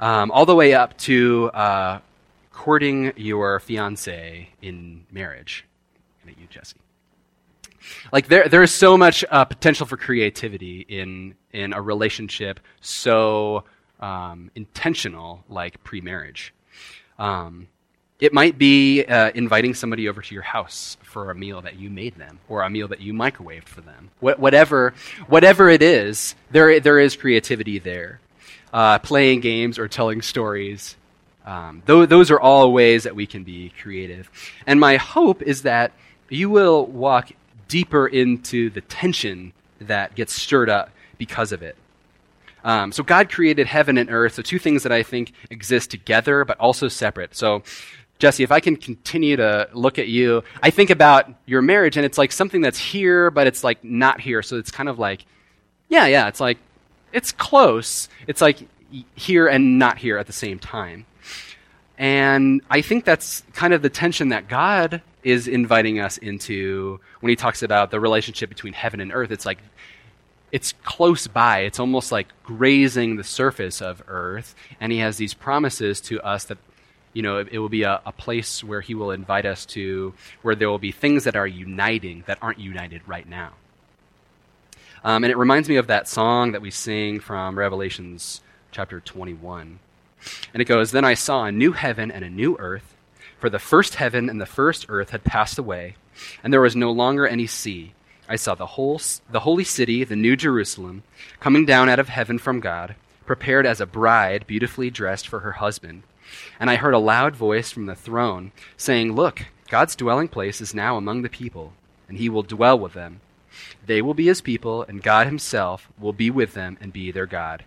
um, 0.00 0.30
all 0.30 0.46
the 0.46 0.54
way 0.54 0.74
up 0.74 0.96
to 0.98 1.50
uh, 1.54 2.00
courting 2.52 3.12
your 3.16 3.60
fiance 3.60 4.48
in 4.60 5.06
marriage. 5.10 5.64
At 6.26 6.38
you, 6.38 6.46
Jesse. 6.48 6.76
Like 8.12 8.28
there, 8.28 8.48
there 8.48 8.62
is 8.62 8.72
so 8.72 8.96
much 8.96 9.24
uh, 9.30 9.44
potential 9.44 9.86
for 9.86 9.96
creativity 9.96 10.80
in 10.88 11.34
in 11.52 11.72
a 11.72 11.82
relationship 11.82 12.60
so 12.80 13.64
um, 13.98 14.50
intentional, 14.54 15.44
like 15.48 15.82
pre-marriage. 15.82 16.54
Um, 17.18 17.68
it 18.20 18.32
might 18.32 18.58
be 18.58 19.04
uh, 19.04 19.30
inviting 19.34 19.74
somebody 19.74 20.08
over 20.08 20.20
to 20.22 20.34
your 20.34 20.42
house 20.42 20.96
for 21.02 21.30
a 21.30 21.34
meal 21.34 21.62
that 21.62 21.78
you 21.78 21.90
made 21.90 22.16
them, 22.16 22.38
or 22.48 22.62
a 22.62 22.70
meal 22.70 22.88
that 22.88 23.00
you 23.00 23.12
microwaved 23.12 23.64
for 23.64 23.80
them. 23.80 24.10
Wh- 24.20 24.38
whatever, 24.38 24.94
whatever 25.26 25.68
it 25.68 25.82
is, 25.82 26.34
there 26.50 26.80
there 26.80 26.98
is 26.98 27.16
creativity 27.16 27.78
there. 27.78 28.20
Uh, 28.72 28.98
playing 29.00 29.40
games 29.40 29.78
or 29.78 29.88
telling 29.88 30.22
stories. 30.22 30.96
Um, 31.44 31.82
th- 31.86 32.08
those 32.08 32.30
are 32.30 32.38
all 32.38 32.72
ways 32.72 33.02
that 33.02 33.16
we 33.16 33.26
can 33.26 33.42
be 33.42 33.72
creative. 33.80 34.30
And 34.66 34.78
my 34.78 34.96
hope 34.96 35.42
is 35.42 35.62
that 35.62 35.92
you 36.28 36.48
will 36.48 36.86
walk 36.86 37.32
deeper 37.66 38.06
into 38.06 38.70
the 38.70 38.80
tension 38.82 39.52
that 39.80 40.14
gets 40.14 40.32
stirred 40.34 40.68
up 40.68 40.90
because 41.18 41.52
of 41.52 41.62
it. 41.62 41.76
Um, 42.62 42.92
so 42.92 43.02
God 43.02 43.30
created 43.30 43.66
heaven 43.66 43.96
and 43.96 44.10
earth, 44.10 44.34
so 44.34 44.42
two 44.42 44.58
things 44.58 44.82
that 44.82 44.92
I 44.92 45.02
think 45.02 45.32
exist 45.50 45.90
together 45.90 46.44
but 46.44 46.58
also 46.58 46.88
separate. 46.88 47.34
So, 47.34 47.62
Jesse, 48.18 48.42
if 48.42 48.52
I 48.52 48.60
can 48.60 48.76
continue 48.76 49.36
to 49.36 49.68
look 49.72 49.98
at 49.98 50.08
you, 50.08 50.44
I 50.62 50.70
think 50.70 50.90
about 50.90 51.30
your 51.46 51.62
marriage 51.62 51.96
and 51.96 52.04
it's 52.04 52.18
like 52.18 52.32
something 52.32 52.60
that's 52.60 52.78
here 52.78 53.30
but 53.30 53.46
it's 53.46 53.64
like 53.64 53.82
not 53.82 54.20
here. 54.20 54.42
So 54.42 54.56
it's 54.56 54.70
kind 54.70 54.88
of 54.88 54.98
like, 54.98 55.24
yeah, 55.88 56.06
yeah, 56.06 56.28
it's 56.28 56.40
like, 56.40 56.58
it's 57.12 57.32
close. 57.32 58.08
It's 58.26 58.40
like 58.40 58.68
here 59.14 59.46
and 59.46 59.78
not 59.78 59.98
here 59.98 60.18
at 60.18 60.26
the 60.26 60.32
same 60.32 60.58
time. 60.58 61.06
And 61.98 62.62
I 62.70 62.80
think 62.80 63.04
that's 63.04 63.42
kind 63.52 63.74
of 63.74 63.82
the 63.82 63.90
tension 63.90 64.30
that 64.30 64.48
God 64.48 65.02
is 65.22 65.46
inviting 65.46 66.00
us 66.00 66.16
into 66.16 66.98
when 67.20 67.28
he 67.28 67.36
talks 67.36 67.62
about 67.62 67.90
the 67.90 68.00
relationship 68.00 68.48
between 68.48 68.72
heaven 68.72 69.00
and 69.00 69.12
earth. 69.12 69.30
It's 69.30 69.44
like 69.44 69.58
it's 70.52 70.72
close 70.84 71.26
by. 71.26 71.60
It's 71.60 71.78
almost 71.78 72.10
like 72.10 72.28
grazing 72.42 73.16
the 73.16 73.24
surface 73.24 73.80
of 73.80 74.02
earth. 74.08 74.54
And 74.80 74.92
he 74.92 74.98
has 74.98 75.16
these 75.16 75.34
promises 75.34 76.00
to 76.02 76.20
us 76.22 76.44
that, 76.44 76.58
you 77.12 77.22
know, 77.22 77.38
it, 77.38 77.48
it 77.52 77.58
will 77.58 77.68
be 77.68 77.82
a, 77.82 78.00
a, 78.04 78.12
place 78.12 78.64
where 78.64 78.80
he 78.80 78.94
will 78.94 79.10
invite 79.10 79.46
us 79.46 79.66
to, 79.66 80.14
where 80.42 80.54
there 80.54 80.68
will 80.68 80.78
be 80.78 80.92
things 80.92 81.24
that 81.24 81.36
are 81.36 81.46
uniting 81.46 82.24
that 82.26 82.38
aren't 82.42 82.58
united 82.58 83.02
right 83.06 83.28
now. 83.28 83.52
Um, 85.02 85.24
and 85.24 85.30
it 85.30 85.38
reminds 85.38 85.68
me 85.68 85.76
of 85.76 85.86
that 85.86 86.08
song 86.08 86.52
that 86.52 86.60
we 86.60 86.70
sing 86.70 87.20
from 87.20 87.58
Revelations 87.58 88.42
chapter 88.70 89.00
21. 89.00 89.78
And 90.52 90.60
it 90.60 90.66
goes, 90.66 90.90
Then 90.90 91.06
I 91.06 91.14
saw 91.14 91.44
a 91.44 91.52
new 91.52 91.72
heaven 91.72 92.10
and 92.10 92.22
a 92.22 92.28
new 92.28 92.56
earth, 92.58 92.94
for 93.38 93.48
the 93.48 93.58
first 93.58 93.94
heaven 93.94 94.28
and 94.28 94.38
the 94.38 94.46
first 94.46 94.86
earth 94.90 95.10
had 95.10 95.24
passed 95.24 95.58
away, 95.58 95.96
and 96.44 96.52
there 96.52 96.60
was 96.60 96.76
no 96.76 96.92
longer 96.92 97.26
any 97.26 97.46
sea. 97.46 97.94
I 98.28 98.36
saw 98.36 98.54
the 98.54 98.66
whole 98.66 99.00
the 99.30 99.40
holy 99.40 99.64
city, 99.64 100.04
the 100.04 100.16
new 100.16 100.36
Jerusalem, 100.36 101.02
coming 101.40 101.64
down 101.64 101.88
out 101.88 101.98
of 101.98 102.10
heaven 102.10 102.38
from 102.38 102.60
God, 102.60 102.94
prepared 103.24 103.64
as 103.64 103.80
a 103.80 103.86
bride 103.86 104.46
beautifully 104.46 104.90
dressed 104.90 105.26
for 105.26 105.40
her 105.40 105.52
husband. 105.52 106.02
And 106.60 106.68
I 106.68 106.76
heard 106.76 106.94
a 106.94 106.98
loud 106.98 107.34
voice 107.34 107.70
from 107.70 107.86
the 107.86 107.94
throne 107.94 108.52
saying, 108.76 109.14
"Look, 109.14 109.46
God's 109.70 109.96
dwelling 109.96 110.28
place 110.28 110.60
is 110.60 110.74
now 110.74 110.98
among 110.98 111.22
the 111.22 111.30
people, 111.30 111.72
and 112.06 112.18
he 112.18 112.28
will 112.28 112.42
dwell 112.42 112.78
with 112.78 112.92
them. 112.92 113.22
They 113.84 114.02
will 114.02 114.14
be 114.14 114.26
his 114.26 114.40
people, 114.40 114.82
and 114.82 115.02
God 115.02 115.26
himself 115.26 115.88
will 115.98 116.12
be 116.12 116.30
with 116.30 116.54
them 116.54 116.78
and 116.80 116.92
be 116.92 117.10
their 117.10 117.26
God. 117.26 117.64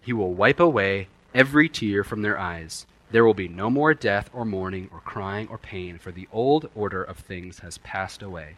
He 0.00 0.12
will 0.12 0.34
wipe 0.34 0.60
away 0.60 1.08
every 1.34 1.68
tear 1.68 2.04
from 2.04 2.22
their 2.22 2.38
eyes." 2.38 2.86
There 3.10 3.24
will 3.24 3.34
be 3.34 3.48
no 3.48 3.70
more 3.70 3.94
death 3.94 4.28
or 4.34 4.44
mourning 4.44 4.90
or 4.92 5.00
crying 5.00 5.48
or 5.48 5.56
pain, 5.56 5.98
for 5.98 6.12
the 6.12 6.28
old 6.30 6.68
order 6.74 7.02
of 7.02 7.16
things 7.16 7.60
has 7.60 7.78
passed 7.78 8.22
away. 8.22 8.56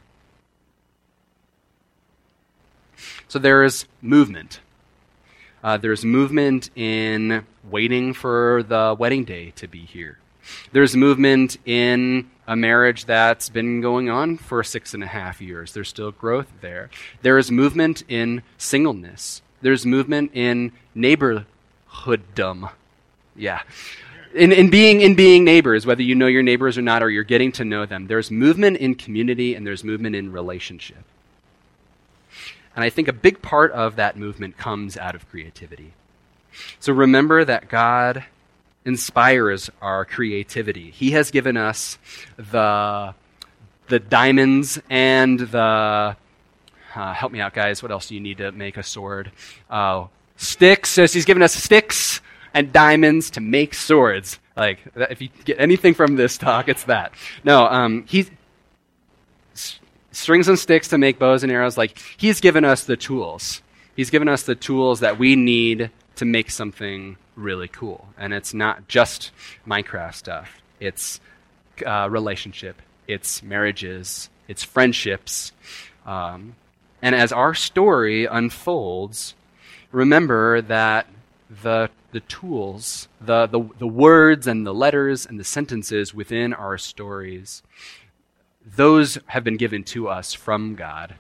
So 3.29 3.39
there 3.39 3.63
is 3.63 3.87
movement. 4.03 4.61
Uh, 5.63 5.77
there's 5.77 6.05
movement 6.05 6.71
in 6.75 7.47
waiting 7.63 8.13
for 8.13 8.65
the 8.67 8.97
wedding 8.99 9.25
day 9.25 9.53
to 9.57 9.69
be 9.69 9.81
here. 9.81 10.19
There's 10.73 10.97
movement 10.97 11.59
in 11.65 12.31
a 12.51 12.57
marriage 12.57 13.05
that's 13.05 13.49
been 13.49 13.81
going 13.81 14.11
on 14.11 14.37
for 14.37 14.65
six 14.65 14.93
and 14.93 15.05
a 15.05 15.07
half 15.07 15.41
years. 15.41 15.73
There's 15.73 15.89
still 15.89 16.11
growth 16.11 16.49
there. 16.61 16.91
There 17.23 17.39
is 17.39 17.51
movement 17.51 18.03
in 18.09 18.43
singleness. 18.59 19.41
There's 19.63 19.87
movement 19.87 20.33
in 20.35 20.73
neighborhooddom. 20.97 22.73
Yeah 23.37 23.63
in, 24.35 24.53
in, 24.53 24.71
being, 24.71 25.01
in 25.01 25.15
being 25.15 25.45
neighbors, 25.45 25.87
whether 25.87 26.03
you 26.03 26.15
know 26.15 26.27
your 26.27 26.43
neighbors 26.43 26.79
or 26.79 26.83
not, 26.83 27.03
or 27.03 27.11
you're 27.11 27.25
getting 27.25 27.53
to 27.53 27.65
know 27.65 27.87
them, 27.87 28.07
there's 28.07 28.31
movement 28.31 28.77
in 28.77 28.95
community 28.95 29.55
and 29.55 29.67
there's 29.67 29.83
movement 29.83 30.15
in 30.15 30.33
relationship. 30.33 31.05
And 32.77 32.85
I 32.85 32.91
think 32.91 33.09
a 33.09 33.13
big 33.13 33.43
part 33.43 33.73
of 33.73 33.97
that 33.97 34.17
movement 34.17 34.57
comes 34.57 34.97
out 34.97 35.15
of 35.15 35.29
creativity. 35.29 35.93
So 36.79 36.93
remember 36.93 37.45
that 37.45 37.69
God 37.69 38.25
inspires 38.85 39.71
our 39.81 40.05
creativity. 40.05 40.91
He 40.91 41.13
has 41.13 41.31
given 41.31 41.57
us 41.57 41.99
the, 42.37 43.15
the 43.89 43.99
diamonds 43.99 44.81
and 44.89 45.39
the. 45.41 46.17
Uh, 46.93 47.15
help 47.15 47.31
me 47.31 47.41
out, 47.41 47.55
guys. 47.55 47.83
What 47.83 47.93
else 47.93 48.09
do 48.09 48.15
you 48.15 48.21
need 48.21 48.39
to 48.39 48.51
make 48.51 48.77
a 48.77 48.83
sword? 48.83 49.31
Uh, 49.69 50.07
sticks. 50.37 50.91
So 50.91 51.07
he's 51.07 51.25
given 51.25 51.43
us 51.43 51.55
sticks 51.55 52.21
and 52.53 52.73
diamonds 52.73 53.31
to 53.31 53.41
make 53.41 53.75
swords. 53.75 54.41
Like, 54.57 54.81
if 54.97 55.23
you 55.23 55.29
get 55.45 55.61
anything 55.61 55.95
from 55.95 56.17
this 56.17 56.37
talk, 56.37 56.69
it's 56.69 56.85
that. 56.85 57.13
No, 57.45 57.67
um, 57.67 58.05
he's 58.09 58.31
strings 60.11 60.49
and 60.49 60.59
sticks 60.59 60.89
to 60.89 60.99
make 60.99 61.19
bows 61.19 61.43
and 61.43 61.53
arrows. 61.53 61.79
Like, 61.79 61.97
he's 62.17 62.41
given 62.41 62.65
us 62.65 62.85
the 62.85 62.97
tools. 62.97 63.63
He's 63.95 64.11
given 64.11 64.29
us 64.29 64.43
the 64.43 64.55
tools 64.55 65.01
that 65.01 65.19
we 65.19 65.37
need 65.37 65.91
to 66.17 66.25
make 66.25 66.51
something 66.51 67.17
really 67.37 67.69
cool. 67.69 68.09
And 68.19 68.33
it's 68.33 68.55
not 68.55 68.89
just 68.89 69.31
Minecraft 69.67 70.15
stuff. 70.15 70.61
It's 70.79 71.21
uh, 71.87 72.09
relationship. 72.11 72.81
It's 73.07 73.43
marriages. 73.43 74.31
It's 74.49 74.63
friendships. 74.63 75.53
Um, 76.07 76.55
and 77.03 77.15
as 77.15 77.33
our 77.33 77.55
story 77.55 78.27
unfolds, 78.27 79.35
remember 79.93 80.61
that 80.63 81.07
the, 81.63 81.91
the 82.13 82.21
tools, 82.21 83.09
the, 83.21 83.47
the, 83.47 83.69
the 83.79 83.87
words 83.87 84.47
and 84.47 84.67
the 84.67 84.75
letters 84.75 85.27
and 85.27 85.39
the 85.39 85.45
sentences 85.45 86.15
within 86.15 86.53
our 86.53 86.79
stories, 86.79 87.63
those 88.65 89.19
have 89.27 89.45
been 89.45 89.57
given 89.57 89.83
to 89.85 90.09
us 90.09 90.35
from 90.35 90.75
God. 90.75 91.17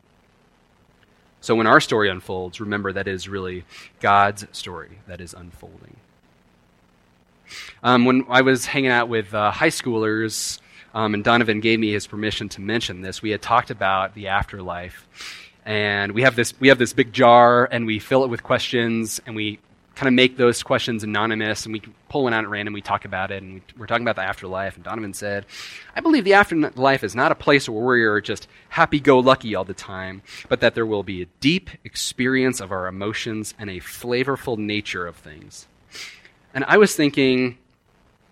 So 1.40 1.54
when 1.54 1.66
our 1.66 1.80
story 1.80 2.10
unfolds, 2.10 2.60
remember 2.60 2.92
that 2.92 3.08
is 3.08 3.28
really 3.28 3.64
God's 4.00 4.46
story 4.52 4.98
that 5.06 5.20
is 5.20 5.34
unfolding. 5.34 5.96
Um, 7.82 8.04
when 8.04 8.26
I 8.28 8.42
was 8.42 8.66
hanging 8.66 8.90
out 8.90 9.08
with 9.08 9.34
uh, 9.34 9.50
high 9.50 9.70
schoolers, 9.70 10.60
um, 10.94 11.14
and 11.14 11.24
Donovan 11.24 11.60
gave 11.60 11.78
me 11.78 11.92
his 11.92 12.06
permission 12.06 12.48
to 12.50 12.60
mention 12.60 13.00
this, 13.00 13.22
we 13.22 13.30
had 13.30 13.42
talked 13.42 13.70
about 13.70 14.14
the 14.14 14.28
afterlife. 14.28 15.06
And 15.64 16.12
we 16.12 16.22
have 16.22 16.36
this 16.36 16.58
we 16.58 16.68
have 16.68 16.78
this 16.78 16.92
big 16.92 17.12
jar 17.12 17.68
and 17.70 17.86
we 17.86 17.98
fill 17.98 18.24
it 18.24 18.28
with 18.28 18.42
questions 18.42 19.20
and 19.26 19.36
we 19.36 19.58
kind 20.00 20.08
of 20.08 20.14
make 20.14 20.38
those 20.38 20.62
questions 20.62 21.04
anonymous 21.04 21.66
and 21.66 21.74
we 21.74 21.82
pull 22.08 22.22
one 22.22 22.32
out 22.32 22.42
at 22.42 22.48
random, 22.48 22.72
we 22.72 22.80
talk 22.80 23.04
about 23.04 23.30
it, 23.30 23.42
and 23.42 23.60
we, 23.76 23.84
are 23.84 23.86
talking 23.86 24.02
about 24.02 24.16
the 24.16 24.22
afterlife. 24.22 24.74
And 24.74 24.82
Donovan 24.82 25.12
said, 25.12 25.44
I 25.94 26.00
believe 26.00 26.24
the 26.24 26.32
afterlife 26.32 27.04
is 27.04 27.14
not 27.14 27.32
a 27.32 27.34
place 27.34 27.68
where 27.68 27.82
we're 27.82 28.22
just 28.22 28.48
happy 28.70 28.98
go 28.98 29.18
lucky 29.18 29.54
all 29.54 29.64
the 29.64 29.74
time, 29.74 30.22
but 30.48 30.60
that 30.60 30.74
there 30.74 30.86
will 30.86 31.02
be 31.02 31.20
a 31.20 31.26
deep 31.40 31.68
experience 31.84 32.62
of 32.62 32.72
our 32.72 32.86
emotions 32.86 33.52
and 33.58 33.68
a 33.68 33.76
flavorful 33.80 34.56
nature 34.56 35.06
of 35.06 35.16
things. 35.16 35.66
And 36.54 36.64
I 36.64 36.78
was 36.78 36.96
thinking, 36.96 37.58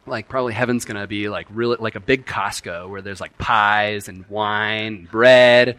like 0.06 0.26
probably 0.26 0.54
heaven's 0.54 0.86
gonna 0.86 1.06
be 1.06 1.28
like 1.28 1.48
really 1.50 1.76
like 1.78 1.96
a 1.96 2.00
big 2.00 2.24
Costco 2.24 2.88
where 2.88 3.02
there's 3.02 3.20
like 3.20 3.36
pies 3.36 4.08
and 4.08 4.24
wine 4.30 4.94
and 4.94 5.10
bread. 5.10 5.76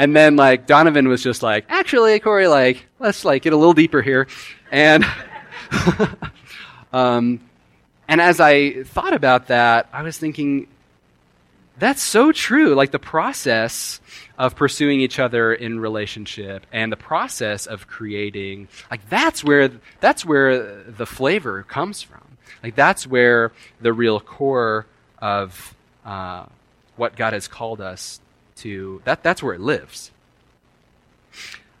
And 0.00 0.16
then 0.16 0.34
like 0.34 0.66
Donovan 0.66 1.08
was 1.08 1.22
just 1.22 1.42
like, 1.42 1.66
actually, 1.68 2.18
Corey, 2.20 2.48
like, 2.48 2.86
let's 2.98 3.22
like 3.22 3.42
get 3.42 3.52
a 3.52 3.56
little 3.56 3.74
deeper 3.74 4.00
here. 4.00 4.28
And, 4.72 5.04
um, 6.94 7.38
and 8.08 8.18
as 8.18 8.40
I 8.40 8.82
thought 8.82 9.12
about 9.12 9.48
that, 9.48 9.90
I 9.92 10.00
was 10.00 10.16
thinking, 10.16 10.68
that's 11.78 12.02
so 12.02 12.32
true. 12.32 12.74
Like 12.74 12.92
the 12.92 12.98
process 12.98 14.00
of 14.38 14.56
pursuing 14.56 15.00
each 15.00 15.18
other 15.18 15.52
in 15.52 15.80
relationship 15.80 16.66
and 16.72 16.90
the 16.90 16.96
process 16.96 17.66
of 17.66 17.86
creating, 17.86 18.68
like 18.90 19.06
that's 19.10 19.44
where 19.44 19.70
that's 20.00 20.24
where 20.24 20.82
the 20.82 21.04
flavor 21.04 21.62
comes 21.64 22.00
from. 22.00 22.38
Like 22.62 22.74
that's 22.74 23.06
where 23.06 23.52
the 23.82 23.92
real 23.92 24.18
core 24.18 24.86
of 25.18 25.74
uh, 26.06 26.46
what 26.96 27.16
God 27.16 27.34
has 27.34 27.48
called 27.48 27.82
us 27.82 28.18
to. 28.60 29.02
That 29.04 29.22
that's 29.22 29.42
where 29.42 29.54
it 29.54 29.60
lives. 29.60 30.10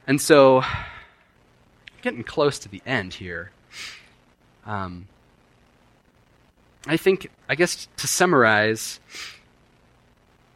And 0.06 0.20
so, 0.20 0.62
getting 2.02 2.24
close 2.24 2.58
to 2.60 2.68
the 2.68 2.82
end 2.86 3.14
here. 3.14 3.50
Um, 4.66 5.06
I 6.86 6.96
think, 6.96 7.30
I 7.48 7.54
guess, 7.54 7.88
to 7.98 8.06
summarize 8.06 9.00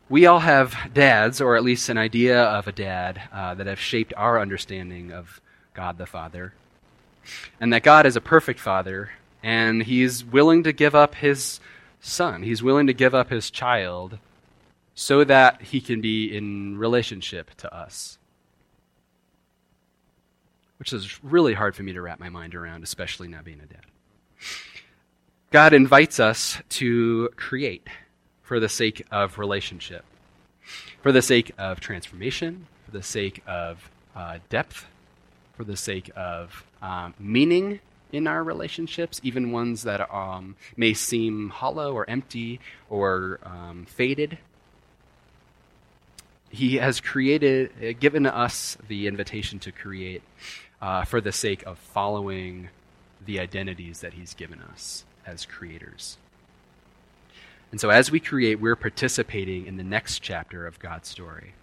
we 0.08 0.26
all 0.26 0.40
have 0.40 0.76
dads, 0.92 1.40
or 1.40 1.56
at 1.56 1.64
least 1.64 1.88
an 1.88 1.98
idea 1.98 2.42
of 2.42 2.68
a 2.68 2.72
dad, 2.72 3.22
uh, 3.32 3.54
that 3.54 3.66
have 3.66 3.80
shaped 3.80 4.12
our 4.16 4.40
understanding 4.40 5.12
of 5.12 5.40
God 5.72 5.98
the 5.98 6.06
Father. 6.06 6.52
And 7.58 7.72
that 7.72 7.82
God 7.82 8.04
is 8.04 8.16
a 8.16 8.20
perfect 8.20 8.60
Father, 8.60 9.10
and 9.42 9.82
He's 9.82 10.24
willing 10.24 10.62
to 10.64 10.72
give 10.72 10.94
up 10.94 11.14
His 11.14 11.58
Son. 12.00 12.42
He's 12.42 12.62
willing 12.62 12.86
to 12.86 12.92
give 12.92 13.14
up 13.14 13.30
His 13.30 13.50
child 13.50 14.18
so 14.94 15.24
that 15.24 15.62
He 15.62 15.80
can 15.80 16.00
be 16.00 16.34
in 16.34 16.78
relationship 16.78 17.54
to 17.56 17.74
us. 17.74 18.18
Which 20.78 20.92
is 20.92 21.22
really 21.22 21.54
hard 21.54 21.74
for 21.74 21.82
me 21.82 21.92
to 21.92 22.02
wrap 22.02 22.20
my 22.20 22.28
mind 22.28 22.54
around, 22.54 22.82
especially 22.82 23.28
not 23.28 23.44
being 23.44 23.60
a 23.60 23.66
dad. 23.66 23.86
God 25.50 25.72
invites 25.72 26.18
us 26.18 26.58
to 26.70 27.30
create 27.36 27.86
for 28.42 28.58
the 28.58 28.68
sake 28.68 29.06
of 29.10 29.38
relationship, 29.38 30.04
for 31.00 31.12
the 31.12 31.22
sake 31.22 31.52
of 31.56 31.80
transformation, 31.80 32.66
for 32.84 32.90
the 32.90 33.02
sake 33.02 33.42
of 33.46 33.88
uh, 34.16 34.38
depth, 34.48 34.86
for 35.56 35.64
the 35.64 35.76
sake 35.76 36.10
of 36.16 36.64
um, 36.82 37.14
meaning 37.18 37.80
in 38.12 38.26
our 38.26 38.44
relationships, 38.44 39.20
even 39.22 39.52
ones 39.52 39.82
that 39.82 40.12
um, 40.12 40.56
may 40.76 40.94
seem 40.94 41.50
hollow 41.50 41.94
or 41.94 42.08
empty 42.08 42.60
or 42.90 43.40
um, 43.44 43.86
faded. 43.88 44.38
He 46.54 46.76
has 46.76 47.00
created, 47.00 47.72
uh, 47.82 47.98
given 47.98 48.26
us 48.26 48.78
the 48.86 49.08
invitation 49.08 49.58
to 49.60 49.72
create 49.72 50.22
uh, 50.80 51.04
for 51.04 51.20
the 51.20 51.32
sake 51.32 51.64
of 51.64 51.78
following 51.78 52.68
the 53.26 53.40
identities 53.40 54.00
that 54.00 54.12
He's 54.12 54.34
given 54.34 54.60
us 54.62 55.04
as 55.26 55.44
creators. 55.44 56.16
And 57.72 57.80
so 57.80 57.90
as 57.90 58.12
we 58.12 58.20
create, 58.20 58.60
we're 58.60 58.76
participating 58.76 59.66
in 59.66 59.76
the 59.78 59.82
next 59.82 60.20
chapter 60.20 60.64
of 60.64 60.78
God's 60.78 61.08
story. 61.08 61.54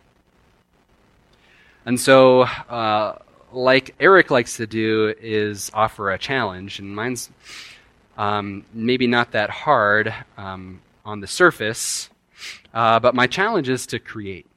And 1.86 1.98
so, 1.98 2.42
uh, 2.42 3.20
like 3.54 3.96
Eric 3.98 4.30
likes 4.30 4.58
to 4.58 4.68
do, 4.68 5.16
is 5.22 5.72
offer 5.74 6.12
a 6.12 6.18
challenge, 6.18 6.80
and 6.80 6.94
mine's 6.94 7.30
um, 8.18 8.66
maybe 8.74 9.08
not 9.08 9.32
that 9.32 9.50
hard 9.50 10.14
um, 10.38 10.82
on 11.06 11.22
the 11.22 11.28
surface, 11.28 12.10
uh, 12.74 13.00
but 13.00 13.16
my 13.16 13.26
challenge 13.26 13.70
is 13.70 13.86
to 13.88 13.98
create. 13.98 14.51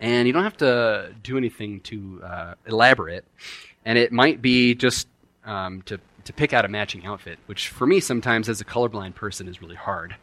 And 0.00 0.26
you 0.26 0.32
don't 0.32 0.42
have 0.44 0.56
to 0.58 1.14
do 1.22 1.38
anything 1.38 1.80
too 1.80 2.20
uh, 2.22 2.54
elaborate, 2.66 3.24
and 3.84 3.96
it 3.96 4.12
might 4.12 4.42
be 4.42 4.74
just 4.74 5.08
um, 5.44 5.82
to 5.82 5.98
to 6.24 6.32
pick 6.32 6.52
out 6.52 6.64
a 6.64 6.68
matching 6.68 7.06
outfit, 7.06 7.38
which 7.46 7.68
for 7.68 7.86
me 7.86 8.00
sometimes 8.00 8.48
as 8.48 8.60
a 8.60 8.64
colorblind 8.64 9.14
person 9.14 9.46
is 9.46 9.60
really 9.60 9.76
hard. 9.76 10.16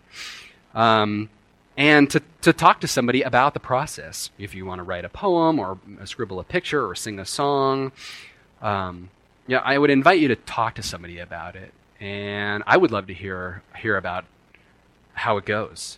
Um, 0.73 1.29
and 1.77 2.09
to, 2.09 2.21
to 2.41 2.53
talk 2.53 2.81
to 2.81 2.87
somebody 2.87 3.21
about 3.21 3.53
the 3.53 3.59
process. 3.59 4.29
If 4.37 4.53
you 4.53 4.65
want 4.65 4.79
to 4.79 4.83
write 4.83 5.05
a 5.05 5.09
poem 5.09 5.59
or 5.59 5.77
scribble 6.05 6.39
a 6.39 6.43
picture 6.43 6.85
or 6.85 6.95
sing 6.95 7.19
a 7.19 7.25
song, 7.25 7.91
um, 8.61 9.09
yeah, 9.47 9.59
I 9.59 9.77
would 9.77 9.89
invite 9.89 10.19
you 10.19 10.27
to 10.29 10.35
talk 10.35 10.75
to 10.75 10.83
somebody 10.83 11.19
about 11.19 11.55
it. 11.55 11.73
And 11.99 12.63
I 12.67 12.77
would 12.77 12.91
love 12.91 13.07
to 13.07 13.13
hear, 13.13 13.63
hear 13.77 13.95
about 13.95 14.25
how 15.13 15.37
it 15.37 15.45
goes. 15.45 15.97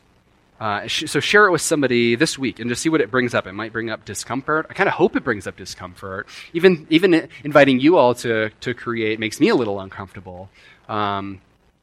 Uh, 0.63 0.87
so 0.87 1.19
share 1.19 1.45
it 1.45 1.51
with 1.51 1.59
somebody 1.59 2.15
this 2.15 2.39
week 2.39 2.57
and 2.57 2.69
just 2.69 2.81
see 2.81 2.87
what 2.87 3.01
it 3.01 3.11
brings 3.11 3.33
up. 3.33 3.45
It 3.45 3.51
might 3.51 3.73
bring 3.73 3.89
up 3.89 4.05
discomfort. 4.05 4.65
I 4.69 4.73
kind 4.73 4.87
of 4.87 4.93
hope 4.93 5.17
it 5.17 5.21
brings 5.21 5.45
up 5.45 5.57
discomfort. 5.57 6.25
Even 6.53 6.87
even 6.89 7.27
inviting 7.43 7.81
you 7.81 7.97
all 7.97 8.15
to 8.15 8.49
to 8.49 8.73
create 8.73 9.19
makes 9.19 9.41
me 9.41 9.49
a 9.49 9.55
little 9.55 9.81
uncomfortable 9.81 10.49
um, 10.87 11.41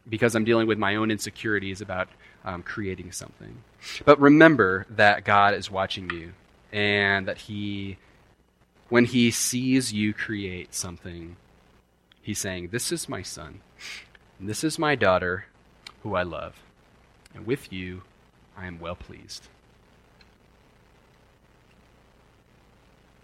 because 0.08 0.34
I'm 0.34 0.44
dealing 0.44 0.66
with 0.66 0.78
my 0.78 0.96
own 0.96 1.10
insecurities 1.10 1.82
about 1.82 2.08
um, 2.42 2.62
creating 2.62 3.12
something. 3.12 3.62
But 4.06 4.18
remember 4.18 4.86
that 4.88 5.24
God 5.24 5.52
is 5.52 5.70
watching 5.70 6.08
you 6.08 6.32
and 6.72 7.28
that 7.28 7.36
He, 7.36 7.98
when 8.88 9.04
He 9.04 9.30
sees 9.30 9.92
you 9.92 10.14
create 10.14 10.74
something, 10.74 11.36
He's 12.22 12.38
saying, 12.38 12.68
"This 12.68 12.92
is 12.92 13.10
my 13.10 13.20
son, 13.20 13.60
this 14.40 14.64
is 14.64 14.78
my 14.78 14.94
daughter, 14.94 15.44
who 16.02 16.14
I 16.14 16.22
love, 16.22 16.54
and 17.34 17.44
with 17.44 17.70
you." 17.70 18.04
I 18.56 18.66
am 18.66 18.78
well 18.78 18.94
pleased. 18.96 19.48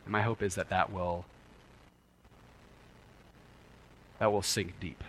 And 0.04 0.12
my 0.12 0.22
hope 0.22 0.42
is 0.42 0.54
that 0.54 0.68
that 0.70 0.92
will 0.92 1.24
that 4.18 4.32
will 4.32 4.42
sink 4.42 4.78
deep. 4.80 5.02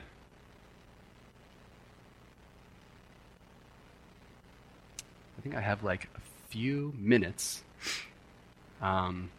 I 5.38 5.42
think 5.42 5.56
I 5.56 5.62
have 5.62 5.84
like 5.84 6.10
a 6.16 6.22
few 6.50 6.94
minutes. 6.98 7.64
Um, 8.82 9.30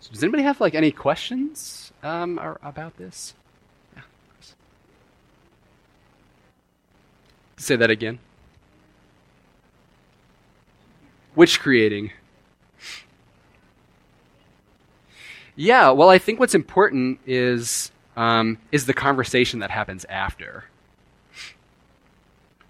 so 0.00 0.12
does 0.12 0.22
anybody 0.22 0.44
have 0.44 0.60
like 0.60 0.74
any 0.74 0.92
questions 0.92 1.92
um, 2.02 2.38
about 2.62 2.96
this? 2.96 3.34
Yeah. 3.94 4.02
Say 7.58 7.76
that 7.76 7.90
again. 7.90 8.18
Which 11.40 11.58
creating? 11.58 12.10
Yeah, 15.56 15.88
well, 15.88 16.10
I 16.10 16.18
think 16.18 16.38
what's 16.38 16.54
important 16.54 17.18
is 17.26 17.90
um, 18.14 18.58
is 18.72 18.84
the 18.84 18.92
conversation 18.92 19.60
that 19.60 19.70
happens 19.70 20.04
after. 20.10 20.64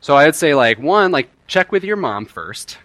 So 0.00 0.14
I 0.14 0.24
would 0.24 0.36
say, 0.36 0.54
like, 0.54 0.78
one, 0.78 1.10
like, 1.10 1.30
check 1.48 1.72
with 1.72 1.82
your 1.82 1.96
mom 1.96 2.26
first 2.26 2.78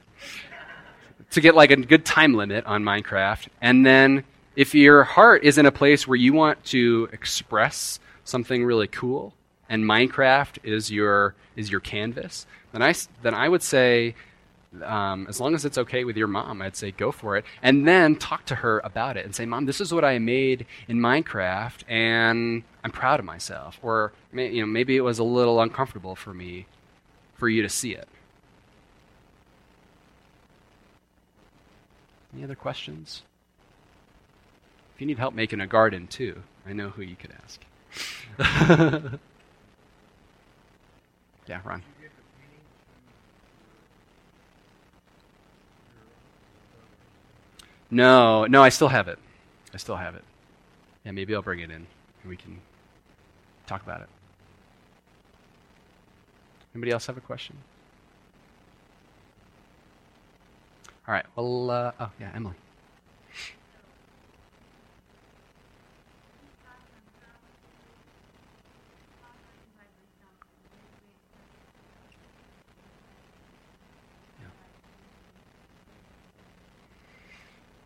to 1.29 1.39
get 1.39 1.53
like 1.53 1.69
a 1.69 1.75
good 1.75 2.03
time 2.03 2.33
limit 2.33 2.65
on 2.65 2.83
Minecraft, 2.83 3.49
and 3.61 3.85
then 3.85 4.23
if 4.55 4.73
your 4.73 5.03
heart 5.03 5.43
is 5.43 5.59
in 5.59 5.67
a 5.67 5.71
place 5.71 6.07
where 6.07 6.15
you 6.17 6.33
want 6.33 6.63
to 6.63 7.09
express 7.13 7.99
something 8.23 8.65
really 8.65 8.87
cool, 8.87 9.35
and 9.69 9.83
Minecraft 9.83 10.57
is 10.63 10.89
your 10.89 11.35
is 11.55 11.69
your 11.69 11.79
canvas, 11.79 12.47
then 12.71 12.81
I 12.81 12.95
then 13.21 13.35
I 13.35 13.47
would 13.47 13.61
say 13.61 14.15
um, 14.83 15.25
as 15.29 15.39
long 15.39 15.55
as 15.55 15.65
it's 15.65 15.77
okay 15.77 16.03
with 16.03 16.17
your 16.17 16.27
mom, 16.27 16.61
I'd 16.61 16.75
say 16.75 16.91
go 16.91 17.11
for 17.11 17.37
it. 17.37 17.45
And 17.61 17.87
then 17.87 18.15
talk 18.15 18.45
to 18.45 18.55
her 18.55 18.79
about 18.83 19.17
it 19.17 19.25
and 19.25 19.35
say, 19.35 19.45
Mom, 19.45 19.65
this 19.65 19.81
is 19.81 19.93
what 19.93 20.03
I 20.05 20.19
made 20.19 20.65
in 20.87 20.97
Minecraft, 20.99 21.83
and 21.87 22.63
I'm 22.83 22.91
proud 22.91 23.19
of 23.19 23.25
myself. 23.25 23.79
Or 23.81 24.13
you 24.33 24.61
know, 24.61 24.67
maybe 24.67 24.95
it 24.97 25.01
was 25.01 25.19
a 25.19 25.23
little 25.23 25.61
uncomfortable 25.61 26.15
for 26.15 26.33
me 26.33 26.65
for 27.35 27.49
you 27.49 27.61
to 27.61 27.69
see 27.69 27.93
it. 27.93 28.07
Any 32.33 32.43
other 32.43 32.55
questions? 32.55 33.23
If 34.95 35.01
you 35.01 35.07
need 35.07 35.17
help 35.17 35.33
making 35.33 35.61
a 35.61 35.67
garden 35.67 36.07
too, 36.07 36.43
I 36.65 36.73
know 36.73 36.89
who 36.89 37.01
you 37.01 37.15
could 37.15 37.33
ask. 37.43 37.61
yeah, 41.47 41.59
Ron. 41.63 41.81
No, 47.91 48.45
no, 48.45 48.63
I 48.63 48.69
still 48.69 48.87
have 48.87 49.07
it. 49.07 49.19
I 49.73 49.77
still 49.77 49.95
have 49.95 50.15
it. 50.15 50.23
Yeah, 51.03 51.11
maybe 51.11 51.35
I'll 51.35 51.41
bring 51.41 51.59
it 51.59 51.65
in 51.65 51.71
and 51.71 51.85
we 52.27 52.35
can 52.35 52.59
talk 53.67 53.83
about 53.83 54.01
it. 54.01 54.07
Anybody 56.73 56.91
else 56.91 57.05
have 57.05 57.17
a 57.17 57.21
question? 57.21 57.55
All 61.07 61.13
right. 61.13 61.25
Well, 61.35 61.69
uh, 61.69 61.91
oh 61.99 62.11
yeah, 62.19 62.31
Emily. 62.35 62.55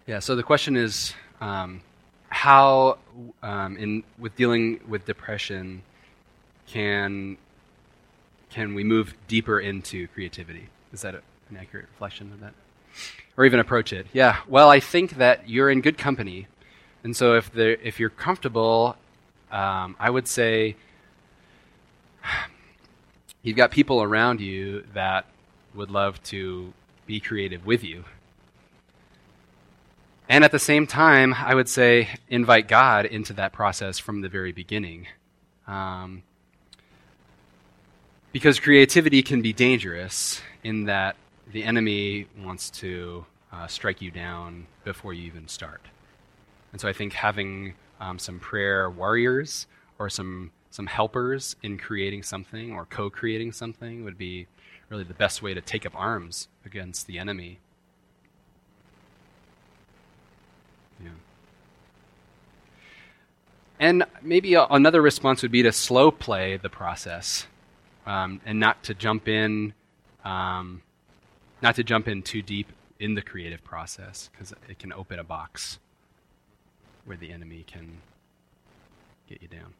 Yeah, 0.09 0.17
so 0.17 0.35
the 0.35 0.41
question 0.41 0.75
is 0.75 1.13
um, 1.39 1.81
how, 2.29 2.97
um, 3.43 3.77
in, 3.77 4.03
with 4.17 4.35
dealing 4.35 4.79
with 4.87 5.05
depression, 5.05 5.83
can 6.65 7.37
can 8.49 8.73
we 8.73 8.83
move 8.83 9.13
deeper 9.27 9.59
into 9.59 10.07
creativity? 10.07 10.69
Is 10.91 11.03
that 11.03 11.13
a, 11.13 11.21
an 11.51 11.57
accurate 11.57 11.85
reflection 11.91 12.31
of 12.33 12.39
that? 12.39 12.55
Or 13.37 13.45
even 13.45 13.59
approach 13.59 13.93
it? 13.93 14.07
Yeah. 14.11 14.37
Well, 14.47 14.71
I 14.71 14.79
think 14.79 15.17
that 15.17 15.47
you're 15.47 15.69
in 15.69 15.79
good 15.79 15.99
company, 15.99 16.47
and 17.03 17.15
so 17.15 17.35
if 17.35 17.53
the 17.53 17.79
if 17.87 17.99
you're 17.99 18.09
comfortable, 18.09 18.95
um, 19.51 19.95
I 19.99 20.09
would 20.09 20.27
say 20.27 20.75
you've 23.43 23.57
got 23.57 23.69
people 23.69 24.01
around 24.01 24.41
you 24.41 24.85
that 24.95 25.27
would 25.75 25.91
love 25.91 26.19
to 26.23 26.73
be 27.05 27.19
creative 27.19 27.63
with 27.63 27.83
you. 27.83 28.05
And 30.29 30.43
at 30.43 30.51
the 30.51 30.59
same 30.59 30.85
time, 30.85 31.33
I 31.33 31.55
would 31.55 31.67
say 31.67 32.07
invite 32.29 32.67
God 32.67 33.05
into 33.05 33.33
that 33.33 33.51
process 33.51 33.97
from 33.97 34.21
the 34.21 34.29
very 34.29 34.51
beginning. 34.51 35.07
Um, 35.67 36.21
because 38.31 38.59
creativity 38.59 39.23
can 39.23 39.41
be 39.41 39.53
dangerous 39.53 40.39
in 40.63 40.85
that 40.85 41.15
the 41.51 41.63
enemy 41.63 42.27
wants 42.37 42.69
to 42.69 43.25
uh, 43.51 43.65
strike 43.65 44.03
you 44.03 44.11
down 44.11 44.67
before 44.83 45.13
you 45.13 45.23
even 45.23 45.47
start. 45.47 45.81
And 46.71 46.79
so 46.79 46.87
I 46.87 46.93
think 46.93 47.13
having 47.13 47.73
um, 47.99 48.19
some 48.19 48.39
prayer 48.39 48.89
warriors 48.89 49.65
or 49.97 50.09
some 50.09 50.51
some 50.71 50.85
helpers 50.85 51.55
in 51.63 51.79
creating 51.79 52.21
something 52.21 52.73
or 52.73 52.85
co-creating 52.85 53.51
something 53.51 54.03
would 54.03 54.19
be 54.19 54.45
really 54.89 55.03
the 55.03 55.15
best 55.15 55.41
way 55.41 55.51
to 55.55 55.61
take 55.61 55.83
up 55.83 55.93
arms 55.95 56.47
against 56.63 57.07
the 57.07 57.17
enemy. 57.17 57.59
Yeah. 61.03 61.09
And 63.79 64.03
maybe 64.21 64.53
a, 64.55 64.65
another 64.65 65.01
response 65.01 65.41
would 65.41 65.51
be 65.51 65.63
to 65.63 65.71
slow 65.71 66.11
play 66.11 66.57
the 66.57 66.69
process 66.69 67.47
um, 68.05 68.41
and 68.45 68.59
not 68.59 68.83
to 68.83 68.93
jump 68.93 69.27
in, 69.27 69.73
um, 70.25 70.81
not 71.61 71.75
to 71.75 71.83
jump 71.83 72.07
in 72.07 72.21
too 72.21 72.41
deep 72.41 72.71
in 72.99 73.15
the 73.15 73.21
creative 73.21 73.63
process 73.63 74.29
because 74.31 74.53
it 74.67 74.79
can 74.79 74.91
open 74.91 75.19
a 75.19 75.23
box 75.23 75.79
where 77.05 77.15
the 77.15 77.31
enemy 77.31 77.63
can 77.65 77.99
get 79.27 79.41
you 79.41 79.47
down. 79.47 79.73